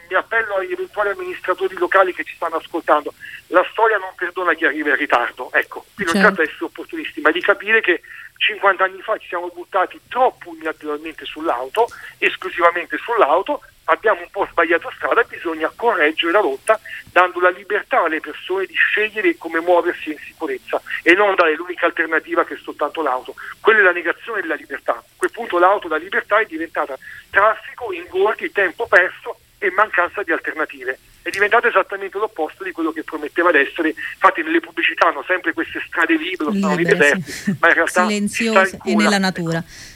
mi 0.08 0.14
appello 0.14 0.54
agli 0.54 0.72
eventuali 0.72 1.10
amministratori 1.10 1.76
locali 1.76 2.14
che 2.14 2.24
ci 2.24 2.34
stanno 2.34 2.56
ascoltando, 2.56 3.14
la 3.48 3.66
storia 3.70 3.98
non 3.98 4.12
perdona 4.14 4.54
chi 4.54 4.64
arriva 4.64 4.90
in 4.90 4.96
ritardo, 4.96 5.50
ecco, 5.52 5.84
qui 5.94 6.04
non 6.04 6.14
certo. 6.14 6.28
tratta 6.28 6.42
di 6.42 6.48
essere 6.48 6.64
opportunisti, 6.66 7.20
ma 7.20 7.30
di 7.30 7.40
capire 7.40 7.80
che 7.80 8.00
50 8.36 8.84
anni 8.84 9.00
fa 9.00 9.16
ci 9.18 9.28
siamo 9.28 9.48
buttati 9.48 10.00
troppo 10.08 10.50
unilateralmente 10.50 11.24
sull'auto, 11.24 11.86
esclusivamente 12.18 12.98
sull'auto, 12.98 13.62
abbiamo 13.84 14.20
un 14.20 14.30
po' 14.30 14.46
sbagliato 14.50 14.90
strada, 14.94 15.22
bisogna 15.24 15.70
correggere 15.74 16.32
la 16.32 16.40
rotta 16.40 16.78
dando 17.10 17.40
la 17.40 17.50
libertà 17.50 18.02
alle 18.02 18.20
persone 18.20 18.66
di 18.66 18.74
scegliere 18.74 19.36
come 19.36 19.60
muoversi 19.60 20.10
in 20.10 20.18
sicurezza 20.18 20.80
e 21.02 21.14
non 21.14 21.34
dare 21.34 21.54
l'unica 21.54 21.86
alternativa 21.86 22.44
che 22.44 22.54
è 22.54 22.58
soltanto 22.58 23.02
l'auto. 23.02 23.34
Quella 23.60 23.80
è 23.80 23.82
la 23.82 23.92
negazione 23.92 24.40
della 24.40 24.54
libertà. 24.54 24.92
A 24.92 25.04
quel 25.16 25.30
punto 25.30 25.58
l'auto 25.58 25.88
da 25.88 25.96
libertà 25.96 26.38
è 26.38 26.46
diventata 26.46 26.98
traffico, 27.30 27.92
ingorghi, 27.92 28.52
tempo 28.52 28.86
perso 28.86 29.38
e 29.58 29.70
mancanza 29.70 30.22
di 30.22 30.32
alternative. 30.32 30.98
È 31.24 31.30
diventato 31.30 31.68
esattamente 31.68 32.18
l'opposto 32.18 32.64
di 32.64 32.70
quello 32.70 32.92
che 32.92 33.02
prometteva 33.02 33.50
di 33.50 33.56
essere. 33.56 33.88
Infatti 33.88 34.42
nelle 34.42 34.60
pubblicità 34.60 35.08
hanno 35.08 35.24
sempre 35.26 35.54
queste 35.54 35.82
strade 35.86 36.18
libere, 36.18 36.52
sono 36.58 36.76
deserti, 36.76 37.32
sì. 37.32 37.56
ma 37.58 37.68
in 37.68 37.74
realtà 37.74 38.06
silenziose 38.06 38.78
e 38.84 38.94
nella 38.94 39.16
natura. 39.16 39.58
Ecco. 39.58 39.93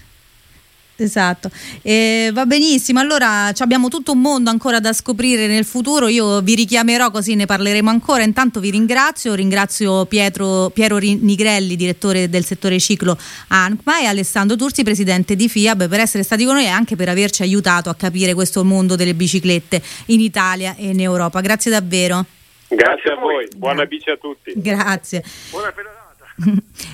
Esatto, 1.01 1.49
eh, 1.83 2.31
va 2.33 2.45
benissimo. 2.45 2.99
Allora 2.99 3.53
abbiamo 3.57 3.89
tutto 3.89 4.13
un 4.13 4.21
mondo 4.21 4.51
ancora 4.51 4.81
da 4.81 4.93
scoprire 4.93 5.47
nel 5.47 5.65
futuro. 5.65 6.09
Io 6.09 6.41
vi 6.41 6.57
richiamerò 6.57 7.13
così 7.13 7.37
ne 7.37 7.47
parleremo 7.47 7.89
ancora. 7.89 8.25
Intanto 8.25 8.59
vi 8.59 8.71
ringrazio, 8.71 9.35
ringrazio 9.35 10.07
Pietro, 10.07 10.71
Piero 10.71 10.99
Nigrelli, 10.99 11.77
direttore 11.77 12.29
del 12.29 12.45
settore 12.45 12.81
ciclo 12.81 13.17
ANCMA, 13.47 14.01
e 14.01 14.07
Alessandro 14.07 14.57
Tursi, 14.57 14.83
presidente 14.83 15.37
di 15.37 15.49
FIAB, 15.49 15.89
per 15.89 16.01
essere 16.01 16.25
stati 16.25 16.45
con 16.45 16.55
noi 16.55 16.65
e 16.65 16.69
anche 16.69 16.97
per 16.97 17.09
averci 17.09 17.43
aiutato 17.43 17.91
a 17.91 17.95
capire 17.95 18.35
questo 18.35 18.65
mondo 18.65 18.97
delle 18.97 19.15
biciclette 19.15 19.81
in 20.07 20.19
Italia 20.19 20.75
e 20.77 20.89
in 20.89 21.01
Europa. 21.01 21.41
Grazie 21.41 21.71
davvero. 21.71 22.27
Grazie 22.67 23.13
a 23.13 23.15
voi, 23.15 23.47
buona 23.57 23.85
bici 23.85 24.11
a 24.11 24.17
tutti. 24.17 24.53
Grazie. 24.57 25.23
Buona 25.51 25.73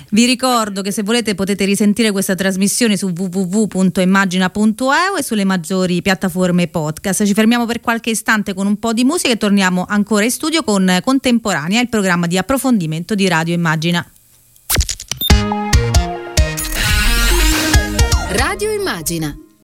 Vi 0.09 0.25
ricordo 0.25 0.81
che 0.81 0.91
se 0.91 1.03
volete 1.03 1.35
potete 1.35 1.65
risentire 1.65 2.11
questa 2.11 2.35
trasmissione 2.35 2.97
su 2.97 3.11
www.immagina.eu 3.15 5.17
e 5.17 5.23
sulle 5.23 5.43
maggiori 5.43 6.01
piattaforme 6.01 6.67
podcast. 6.67 7.25
Ci 7.25 7.33
fermiamo 7.33 7.65
per 7.65 7.81
qualche 7.81 8.09
istante 8.09 8.53
con 8.53 8.67
un 8.67 8.77
po' 8.77 8.93
di 8.93 9.03
musica 9.03 9.33
e 9.33 9.37
torniamo 9.37 9.85
ancora 9.87 10.23
in 10.23 10.31
studio 10.31 10.63
con 10.63 10.99
Contemporanea, 11.03 11.81
il 11.81 11.89
programma 11.89 12.27
di 12.27 12.37
approfondimento 12.37 13.15
di 13.15 13.27
Radio 13.27 13.53
Immagina. 13.53 14.07
Radio 18.29 18.71
Immagina 18.71 19.37